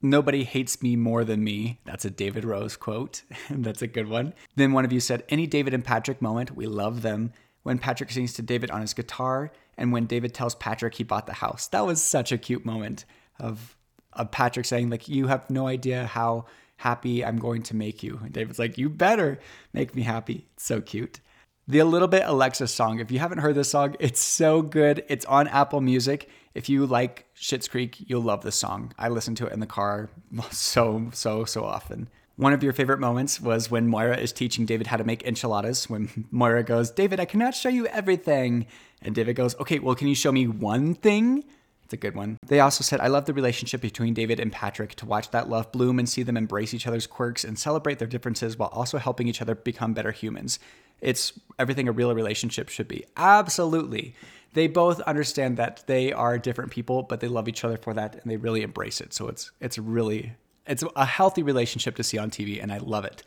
[0.06, 1.80] Nobody hates me more than me.
[1.84, 3.24] That's a David Rose quote.
[3.50, 4.36] That's a good one.
[4.56, 7.34] Then one of you said, Any David and Patrick moment, we love them.
[7.64, 11.26] When Patrick sings to David on his guitar, and when David tells Patrick he bought
[11.26, 11.68] the house.
[11.70, 13.06] That was such a cute moment
[13.40, 13.76] of,
[14.14, 16.46] of Patrick saying, like, you have no idea how
[16.78, 18.20] happy I'm going to make you.
[18.24, 19.40] And David's like, You better
[19.74, 20.46] make me happy.
[20.54, 21.20] It's so cute.
[21.68, 23.00] The A Little Bit Alexis song.
[23.00, 25.04] If you haven't heard this song, it's so good.
[25.08, 26.30] It's on Apple Music.
[26.56, 28.94] If you like Schitt's Creek, you'll love this song.
[28.98, 30.10] I listen to it in the car
[30.52, 32.10] so, so, so often.
[32.38, 35.90] One of your favorite moments was when Moira is teaching David how to make enchiladas.
[35.90, 38.68] When Moira goes, David, I cannot show you everything.
[39.02, 41.44] And David goes, Okay, well, can you show me one thing?
[41.84, 42.38] It's a good one.
[42.48, 45.72] They also said, I love the relationship between David and Patrick to watch that love
[45.72, 49.28] bloom and see them embrace each other's quirks and celebrate their differences while also helping
[49.28, 50.58] each other become better humans.
[51.00, 53.06] It's everything a real relationship should be.
[53.16, 54.16] Absolutely.
[54.56, 58.16] They both understand that they are different people, but they love each other for that
[58.16, 59.14] and they really embrace it.
[59.14, 60.34] So it's it's really
[60.66, 63.22] it's a healthy relationship to see on TV and I love it.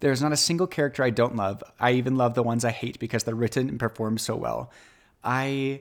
[0.00, 1.62] There's not a single character I don't love.
[1.80, 4.70] I even love the ones I hate because they're written and performed so well.
[5.24, 5.80] I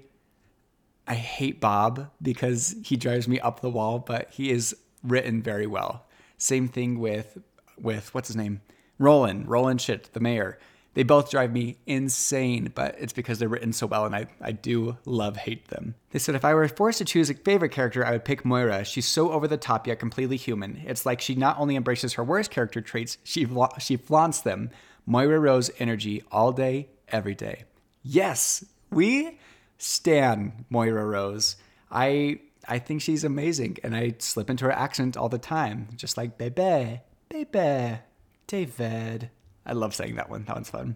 [1.05, 4.73] I hate Bob because he drives me up the wall, but he is
[5.03, 6.05] written very well.
[6.37, 7.37] Same thing with
[7.77, 8.61] with what's his name?
[8.97, 10.57] Roland, Roland Schitt, the mayor.
[10.95, 14.51] They both drive me insane, but it's because they're written so well and I, I
[14.51, 15.95] do love hate them.
[16.11, 18.83] They said if I were forced to choose a favorite character, I would pick Moira.
[18.83, 20.81] She's so over the top yet completely human.
[20.85, 23.47] It's like she not only embraces her worst character traits, she
[23.79, 24.71] she flaunts them.
[25.05, 27.63] Moira Rose energy all day, every day.
[28.03, 29.39] Yes, we
[29.77, 31.55] stan Moira Rose.
[31.91, 36.17] I I think she's amazing, and I slip into her accent all the time, just
[36.17, 37.99] like Bebe, Bebe,
[38.45, 39.31] David.
[39.69, 40.43] I love saying that one.
[40.45, 40.95] That one's fun.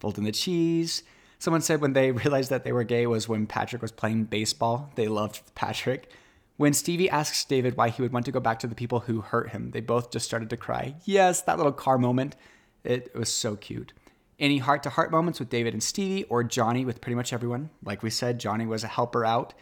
[0.00, 1.02] Folding the cheese.
[1.38, 4.90] Someone said when they realized that they were gay was when Patrick was playing baseball.
[4.94, 6.10] They loved Patrick.
[6.56, 9.20] When Stevie asks David why he would want to go back to the people who
[9.20, 10.94] hurt him, they both just started to cry.
[11.04, 12.34] Yes, that little car moment.
[12.82, 13.92] It, it was so cute
[14.38, 17.70] any heart to heart moments with David and Stevie or Johnny with pretty much everyone.
[17.82, 19.54] Like we said, Johnny was a helper out.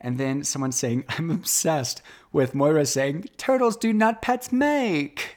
[0.00, 5.35] And then someone saying, I'm obsessed with Moira saying, Turtles do not pets make.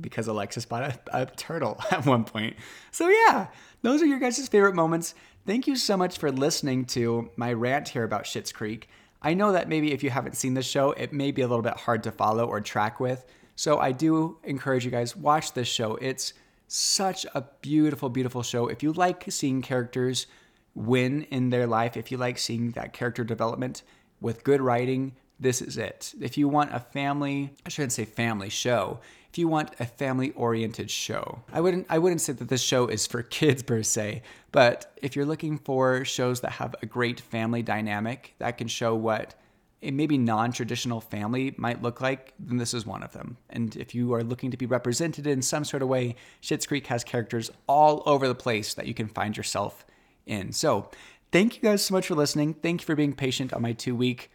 [0.00, 2.56] Because Alexis bought a, a turtle at one point.
[2.90, 3.48] So, yeah,
[3.82, 5.14] those are your guys' favorite moments.
[5.46, 8.88] Thank you so much for listening to my rant here about Schitt's Creek.
[9.22, 11.62] I know that maybe if you haven't seen the show, it may be a little
[11.62, 13.24] bit hard to follow or track with.
[13.54, 15.96] So I do encourage you guys watch this show.
[15.96, 16.34] It's
[16.68, 18.68] such a beautiful, beautiful show.
[18.68, 20.26] If you like seeing characters
[20.74, 23.82] win in their life, if you like seeing that character development
[24.20, 26.14] with good writing, this is it.
[26.20, 29.00] If you want a family, I shouldn't say family show.
[29.36, 33.06] If you want a family-oriented show, I wouldn't I wouldn't say that this show is
[33.06, 37.60] for kids per se, but if you're looking for shows that have a great family
[37.62, 39.34] dynamic that can show what
[39.82, 43.36] a maybe non traditional family might look like, then this is one of them.
[43.50, 46.86] And if you are looking to be represented in some sort of way, Schitt's Creek
[46.86, 49.84] has characters all over the place that you can find yourself
[50.24, 50.50] in.
[50.52, 50.90] So,
[51.30, 52.54] thank you guys so much for listening.
[52.54, 54.30] Thank you for being patient on my two week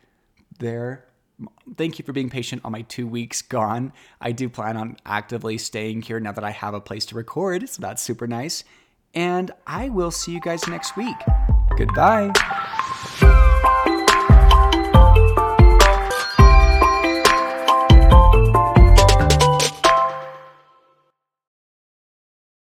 [0.60, 1.06] there.
[1.76, 3.94] Thank you for being patient on my two weeks gone.
[4.20, 7.68] I do plan on actively staying here now that I have a place to record,
[7.70, 8.64] so that's super nice.
[9.14, 11.18] And I will see you guys next week.
[11.78, 12.32] Goodbye.